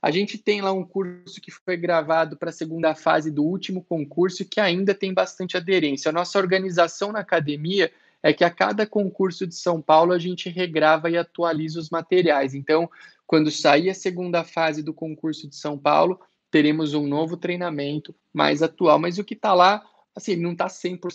a 0.00 0.10
gente 0.10 0.38
tem 0.38 0.60
lá 0.60 0.72
um 0.72 0.84
curso 0.84 1.40
que 1.40 1.50
foi 1.50 1.76
gravado 1.76 2.36
para 2.36 2.50
a 2.50 2.52
segunda 2.52 2.94
fase 2.94 3.30
do 3.30 3.44
último 3.44 3.82
concurso 3.82 4.44
que 4.44 4.60
ainda 4.60 4.94
tem 4.94 5.12
bastante 5.12 5.56
aderência. 5.56 6.08
A 6.08 6.12
nossa 6.12 6.38
organização 6.38 7.12
na 7.12 7.20
academia 7.20 7.90
é 8.22 8.32
que 8.32 8.44
a 8.44 8.50
cada 8.50 8.86
concurso 8.86 9.46
de 9.46 9.54
São 9.54 9.80
Paulo 9.80 10.12
a 10.12 10.18
gente 10.18 10.48
regrava 10.48 11.10
e 11.10 11.16
atualiza 11.16 11.80
os 11.80 11.90
materiais. 11.90 12.54
Então, 12.54 12.88
quando 13.26 13.50
sair 13.50 13.90
a 13.90 13.94
segunda 13.94 14.44
fase 14.44 14.82
do 14.82 14.94
concurso 14.94 15.48
de 15.48 15.56
São 15.56 15.76
Paulo, 15.78 16.20
teremos 16.50 16.94
um 16.94 17.06
novo 17.06 17.36
treinamento 17.36 18.14
mais 18.32 18.62
atual. 18.62 18.98
Mas 18.98 19.18
o 19.18 19.24
que 19.24 19.34
está 19.34 19.52
lá, 19.52 19.84
assim, 20.14 20.36
não 20.36 20.52
está 20.52 20.66
100% 20.66 21.10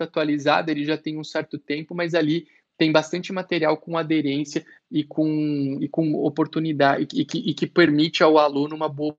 atualizado, 0.00 0.70
ele 0.70 0.84
já 0.84 0.96
tem 0.96 1.18
um 1.18 1.24
certo 1.24 1.58
tempo, 1.58 1.94
mas 1.94 2.14
ali 2.14 2.46
tem 2.82 2.90
bastante 2.90 3.32
material 3.32 3.76
com 3.76 3.96
aderência 3.96 4.66
e 4.90 5.04
com, 5.04 5.78
e 5.80 5.88
com 5.88 6.14
oportunidade, 6.14 7.06
e 7.14 7.24
que, 7.24 7.38
e 7.38 7.54
que 7.54 7.64
permite 7.64 8.24
ao 8.24 8.38
aluno 8.38 8.74
uma 8.74 8.88
boa 8.88 9.16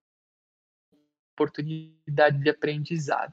oportunidade 1.34 2.39
de 2.39 2.49
aprendizado. 2.49 3.32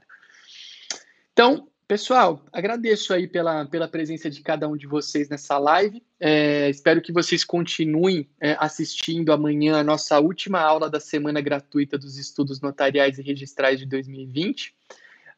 Então, 1.33 1.69
pessoal, 1.85 2.45
agradeço 2.49 3.13
aí 3.13 3.27
pela, 3.27 3.65
pela 3.65 3.89
presença 3.89 4.29
de 4.29 4.41
cada 4.41 4.69
um 4.69 4.77
de 4.77 4.87
vocês 4.87 5.27
nessa 5.27 5.57
live. 5.57 6.01
É, 6.17 6.69
espero 6.69 7.01
que 7.01 7.11
vocês 7.11 7.43
continuem 7.43 8.29
é, 8.39 8.55
assistindo 8.57 9.33
amanhã 9.33 9.79
a 9.79 9.83
nossa 9.83 10.17
última 10.17 10.61
aula 10.61 10.89
da 10.89 11.01
semana 11.01 11.41
gratuita 11.41 11.97
dos 11.97 12.17
estudos 12.17 12.61
notariais 12.61 13.19
e 13.19 13.21
registrais 13.21 13.77
de 13.77 13.85
2020. 13.85 14.69
Uh, 14.69 14.73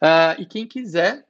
ah, 0.02 0.36
e 0.38 0.46
quem 0.46 0.68
quiser, 0.68 1.26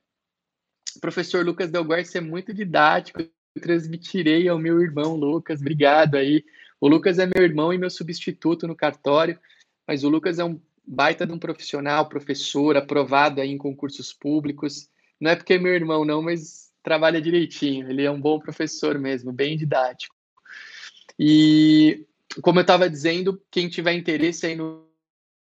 professor 0.99 1.45
Lucas 1.45 1.71
Delguerce 1.71 2.17
é 2.17 2.21
muito 2.21 2.53
didático, 2.53 3.23
transmitirei 3.59 4.47
ao 4.47 4.59
meu 4.59 4.81
irmão 4.81 5.15
Lucas. 5.15 5.61
Obrigado 5.61 6.15
aí. 6.15 6.43
O 6.79 6.87
Lucas 6.87 7.19
é 7.19 7.25
meu 7.25 7.43
irmão 7.43 7.73
e 7.73 7.77
meu 7.77 7.89
substituto 7.89 8.67
no 8.67 8.75
cartório, 8.75 9.39
mas 9.87 10.03
o 10.03 10.09
Lucas 10.09 10.39
é 10.39 10.43
um 10.43 10.59
baita 10.85 11.25
de 11.25 11.31
um 11.31 11.39
profissional, 11.39 12.09
professor, 12.09 12.75
aprovado 12.75 13.39
aí 13.39 13.49
em 13.49 13.57
concursos 13.57 14.11
públicos. 14.11 14.89
Não 15.19 15.31
é 15.31 15.35
porque 15.35 15.53
é 15.53 15.59
meu 15.59 15.73
irmão, 15.73 16.03
não, 16.03 16.21
mas 16.21 16.71
trabalha 16.83 17.21
direitinho. 17.21 17.89
Ele 17.89 18.03
é 18.03 18.11
um 18.11 18.19
bom 18.19 18.39
professor 18.39 18.99
mesmo, 18.99 19.31
bem 19.31 19.55
didático. 19.55 20.15
E 21.17 22.05
como 22.41 22.59
eu 22.59 22.63
estava 22.63 22.89
dizendo, 22.89 23.41
quem 23.49 23.69
tiver 23.69 23.93
interesse 23.93 24.45
aí 24.45 24.55
no 24.55 24.85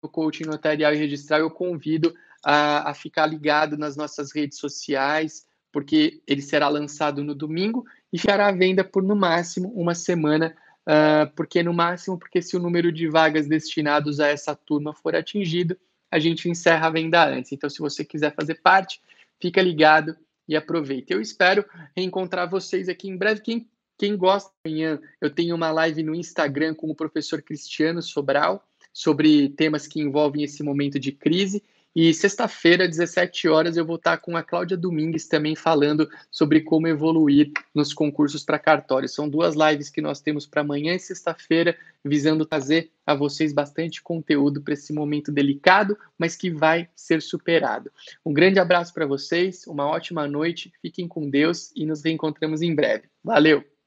coaching 0.03 0.45
notarial 0.45 0.93
e 0.93 0.99
registral, 0.99 1.41
eu 1.41 1.51
convido 1.51 2.15
a, 2.45 2.91
a 2.91 2.95
ficar 2.95 3.27
ligado 3.27 3.79
nas 3.79 3.97
nossas 3.97 4.33
redes 4.33 4.59
sociais, 4.59 5.47
porque 5.73 6.21
ele 6.27 6.43
será 6.43 6.69
lançado 6.69 7.23
no 7.23 7.35
domingo 7.35 7.85
e 8.13 8.19
ficará 8.19 8.49
à 8.49 8.53
venda 8.53 8.83
por 8.83 9.03
no 9.03 9.17
máximo 9.17 9.69
uma 9.75 9.95
semana. 9.95 10.57
Uh, 10.83 11.31
porque 11.37 11.63
no 11.63 11.73
máximo, 11.73 12.19
porque 12.19 12.43
se 12.43 12.57
o 12.57 12.61
número 12.61 12.91
de 12.91 13.07
vagas 13.07 13.47
destinados 13.47 14.19
a 14.19 14.29
essa 14.29 14.55
turma 14.57 14.95
for 14.95 15.15
atingido, 15.15 15.77
a 16.11 16.19
gente 16.19 16.49
encerra 16.49 16.89
a 16.89 16.91
venda 16.91 17.25
antes. 17.25 17.53
Então, 17.53 17.71
se 17.71 17.79
você 17.79 18.05
quiser 18.05 18.35
fazer 18.35 18.57
parte, 18.57 19.01
fica 19.41 19.63
ligado 19.63 20.17
e 20.49 20.57
aproveita. 20.57 21.15
Eu 21.15 21.21
espero 21.21 21.65
reencontrar 21.97 22.51
vocês 22.51 22.89
aqui 22.89 23.09
em 23.09 23.17
breve. 23.17 23.41
Quem, 23.41 23.69
quem 23.97 24.17
gosta, 24.17 24.51
amanhã 24.65 25.01
eu 25.21 25.31
tenho 25.31 25.55
uma 25.55 25.71
live 25.71 26.03
no 26.03 26.15
Instagram 26.15 26.75
com 26.75 26.91
o 26.91 26.95
professor 26.95 27.41
Cristiano 27.41 28.03
Sobral 28.03 28.67
sobre 28.93 29.51
temas 29.51 29.87
que 29.87 30.01
envolvem 30.01 30.43
esse 30.43 30.63
momento 30.63 30.99
de 30.99 31.13
crise. 31.13 31.63
E 31.95 32.15
sexta-feira, 32.15 32.87
17 32.87 33.49
horas, 33.49 33.77
eu 33.77 33.85
vou 33.85 33.97
estar 33.97 34.17
com 34.19 34.37
a 34.37 34.45
Cláudia 34.45 34.77
Domingues 34.77 35.27
também 35.27 35.57
falando 35.57 36.09
sobre 36.31 36.61
como 36.61 36.87
evoluir 36.87 37.51
nos 37.75 37.93
concursos 37.93 38.45
para 38.45 38.61
cartório. 38.61 39.09
São 39.09 39.29
duas 39.29 39.57
lives 39.57 39.91
que 39.91 40.01
nós 40.01 40.21
temos 40.21 40.47
para 40.47 40.61
amanhã 40.61 40.95
e 40.95 41.01
sexta-feira, 41.01 41.77
visando 42.05 42.47
trazer 42.47 42.93
a 43.05 43.13
vocês 43.13 43.53
bastante 43.53 44.01
conteúdo 44.01 44.63
para 44.63 44.75
esse 44.75 44.93
momento 44.93 45.33
delicado, 45.33 45.99
mas 46.17 46.37
que 46.37 46.49
vai 46.49 46.89
ser 46.95 47.21
superado. 47.21 47.91
Um 48.25 48.33
grande 48.33 48.61
abraço 48.61 48.95
para 48.95 49.05
vocês, 49.05 49.67
uma 49.67 49.87
ótima 49.87 50.29
noite, 50.29 50.73
fiquem 50.81 51.09
com 51.09 51.29
Deus 51.29 51.73
e 51.75 51.85
nos 51.85 52.05
reencontramos 52.05 52.63
em 52.63 52.73
breve. 52.73 53.09
Valeu! 53.25 53.80